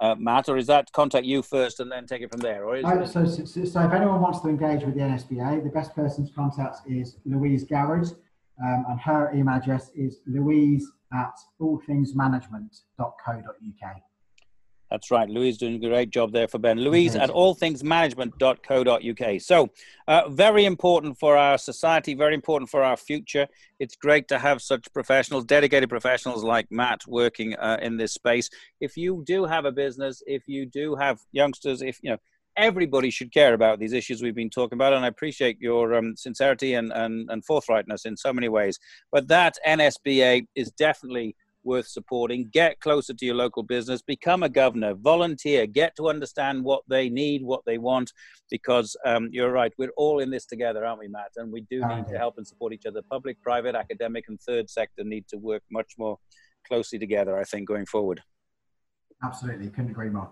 uh, 0.00 0.14
Matt, 0.14 0.48
or 0.48 0.56
is 0.56 0.66
that 0.68 0.90
contact 0.92 1.26
you 1.26 1.42
first 1.42 1.80
and 1.80 1.92
then 1.92 2.06
take 2.06 2.22
it 2.22 2.30
from 2.30 2.40
there? 2.40 2.64
Or 2.64 2.76
is 2.76 2.86
oh, 2.86 3.04
so, 3.04 3.26
so, 3.26 3.44
so, 3.44 3.82
if 3.82 3.92
anyone 3.92 4.22
wants 4.22 4.40
to 4.40 4.48
engage 4.48 4.84
with 4.84 4.94
the 4.94 5.02
NSBA, 5.02 5.64
the 5.64 5.68
best 5.68 5.94
person 5.94 6.26
to 6.26 6.32
contact 6.32 6.78
is 6.86 7.18
Louise 7.26 7.64
Garrard, 7.64 8.06
um, 8.64 8.86
and 8.88 8.98
her 9.00 9.30
email 9.34 9.56
address 9.56 9.90
is 9.94 10.20
louise 10.26 10.90
at 11.12 11.34
allthingsmanagement.co.uk. 11.60 14.02
That's 14.90 15.10
right. 15.10 15.28
Louise 15.28 15.58
doing 15.58 15.74
a 15.74 15.88
great 15.88 16.08
job 16.10 16.32
there 16.32 16.46
for 16.48 16.58
Ben. 16.58 16.78
Louise 16.78 17.14
at 17.14 17.28
allthingsmanagement.co.uk. 17.30 19.40
So, 19.42 19.68
uh, 20.06 20.28
very 20.30 20.64
important 20.64 21.18
for 21.18 21.36
our 21.36 21.58
society, 21.58 22.14
very 22.14 22.34
important 22.34 22.70
for 22.70 22.82
our 22.82 22.96
future. 22.96 23.46
It's 23.78 23.96
great 23.96 24.28
to 24.28 24.38
have 24.38 24.62
such 24.62 24.90
professionals, 24.94 25.44
dedicated 25.44 25.90
professionals 25.90 26.42
like 26.42 26.68
Matt 26.70 27.06
working 27.06 27.54
uh, 27.56 27.76
in 27.82 27.98
this 27.98 28.14
space. 28.14 28.48
If 28.80 28.96
you 28.96 29.22
do 29.26 29.44
have 29.44 29.66
a 29.66 29.72
business, 29.72 30.22
if 30.26 30.48
you 30.48 30.64
do 30.64 30.96
have 30.96 31.20
youngsters, 31.32 31.82
if 31.82 31.98
you 32.02 32.08
know, 32.10 32.16
everybody 32.56 33.10
should 33.10 33.32
care 33.32 33.54
about 33.54 33.78
these 33.78 33.92
issues 33.92 34.20
we've 34.20 34.34
been 34.34 34.50
talking 34.50 34.76
about. 34.76 34.92
And 34.92 35.04
I 35.04 35.08
appreciate 35.08 35.60
your 35.60 35.94
um, 35.94 36.16
sincerity 36.16 36.74
and, 36.74 36.92
and, 36.92 37.30
and 37.30 37.46
forthrightness 37.46 38.04
in 38.04 38.16
so 38.16 38.32
many 38.32 38.48
ways. 38.48 38.80
But 39.12 39.28
that 39.28 39.54
NSBA 39.66 40.48
is 40.56 40.72
definitely 40.72 41.36
worth 41.68 41.86
supporting. 41.86 42.48
Get 42.52 42.80
closer 42.80 43.14
to 43.14 43.24
your 43.24 43.36
local 43.36 43.62
business, 43.62 44.02
become 44.02 44.42
a 44.42 44.48
governor, 44.48 44.94
volunteer, 44.94 45.66
get 45.66 45.94
to 45.96 46.08
understand 46.08 46.64
what 46.64 46.82
they 46.88 47.08
need, 47.08 47.44
what 47.44 47.62
they 47.66 47.78
want, 47.78 48.12
because 48.50 48.96
um, 49.04 49.28
you're 49.30 49.52
right, 49.52 49.72
we're 49.78 49.92
all 49.96 50.18
in 50.18 50.30
this 50.30 50.46
together, 50.46 50.84
aren't 50.84 50.98
we, 50.98 51.08
Matt? 51.08 51.32
And 51.36 51.52
we 51.52 51.60
do 51.70 51.86
need 51.86 52.08
to 52.08 52.18
help 52.18 52.38
and 52.38 52.46
support 52.46 52.72
each 52.72 52.86
other. 52.86 53.02
Public, 53.08 53.40
private, 53.42 53.76
academic, 53.76 54.24
and 54.28 54.40
third 54.40 54.68
sector 54.68 55.04
need 55.04 55.28
to 55.28 55.36
work 55.36 55.62
much 55.70 55.92
more 55.98 56.18
closely 56.66 56.98
together, 56.98 57.38
I 57.38 57.44
think, 57.44 57.68
going 57.68 57.86
forward. 57.86 58.20
Absolutely, 59.22 59.68
couldn't 59.68 59.90
agree 59.90 60.10
more. 60.10 60.28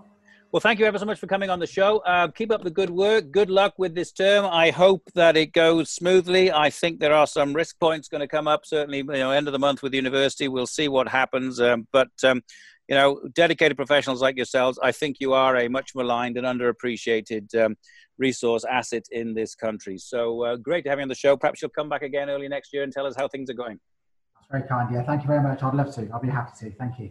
Well, 0.56 0.62
thank 0.62 0.78
you 0.78 0.86
ever 0.86 0.98
so 0.98 1.04
much 1.04 1.18
for 1.18 1.26
coming 1.26 1.50
on 1.50 1.58
the 1.58 1.66
show. 1.66 1.98
Uh, 1.98 2.28
keep 2.28 2.50
up 2.50 2.64
the 2.64 2.70
good 2.70 2.88
work. 2.88 3.30
Good 3.30 3.50
luck 3.50 3.74
with 3.76 3.94
this 3.94 4.10
term. 4.10 4.46
I 4.46 4.70
hope 4.70 5.02
that 5.14 5.36
it 5.36 5.52
goes 5.52 5.90
smoothly. 5.90 6.50
I 6.50 6.70
think 6.70 6.98
there 6.98 7.12
are 7.12 7.26
some 7.26 7.52
risk 7.52 7.78
points 7.78 8.08
going 8.08 8.22
to 8.22 8.26
come 8.26 8.48
up. 8.48 8.64
Certainly, 8.64 9.00
you 9.00 9.04
know, 9.04 9.32
end 9.32 9.48
of 9.48 9.52
the 9.52 9.58
month 9.58 9.82
with 9.82 9.92
the 9.92 9.98
university, 9.98 10.48
we'll 10.48 10.66
see 10.66 10.88
what 10.88 11.08
happens. 11.08 11.60
Um, 11.60 11.86
but 11.92 12.08
um, 12.24 12.42
you 12.88 12.94
know, 12.94 13.20
dedicated 13.34 13.76
professionals 13.76 14.22
like 14.22 14.38
yourselves, 14.38 14.78
I 14.82 14.92
think 14.92 15.18
you 15.20 15.34
are 15.34 15.58
a 15.58 15.68
much 15.68 15.94
maligned 15.94 16.38
and 16.38 16.46
underappreciated 16.46 17.54
um, 17.62 17.76
resource 18.16 18.64
asset 18.64 19.04
in 19.10 19.34
this 19.34 19.54
country. 19.54 19.98
So 19.98 20.42
uh, 20.42 20.56
great 20.56 20.84
to 20.84 20.88
have 20.88 20.98
you 20.98 21.02
on 21.02 21.08
the 21.08 21.14
show. 21.14 21.36
Perhaps 21.36 21.60
you'll 21.60 21.70
come 21.72 21.90
back 21.90 22.00
again 22.00 22.30
early 22.30 22.48
next 22.48 22.72
year 22.72 22.82
and 22.82 22.90
tell 22.90 23.04
us 23.04 23.14
how 23.14 23.28
things 23.28 23.50
are 23.50 23.52
going. 23.62 23.78
That's 24.34 24.46
very 24.50 24.66
kind. 24.66 24.88
Yeah, 24.90 25.02
thank 25.02 25.20
you 25.20 25.28
very 25.28 25.42
much. 25.42 25.62
I'd 25.62 25.74
love 25.74 25.94
to. 25.96 26.08
I'll 26.14 26.18
be 26.18 26.30
happy 26.30 26.52
to. 26.60 26.70
Thank 26.76 26.98
you. 26.98 27.10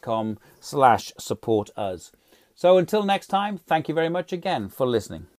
com 0.00 0.38
slash 0.60 1.12
support 1.18 1.70
us. 1.76 2.12
So 2.54 2.78
until 2.78 3.02
next 3.02 3.28
time, 3.28 3.56
thank 3.56 3.88
you 3.88 3.94
very 3.94 4.10
much 4.10 4.32
again 4.32 4.68
for 4.68 4.86
listening. 4.86 5.26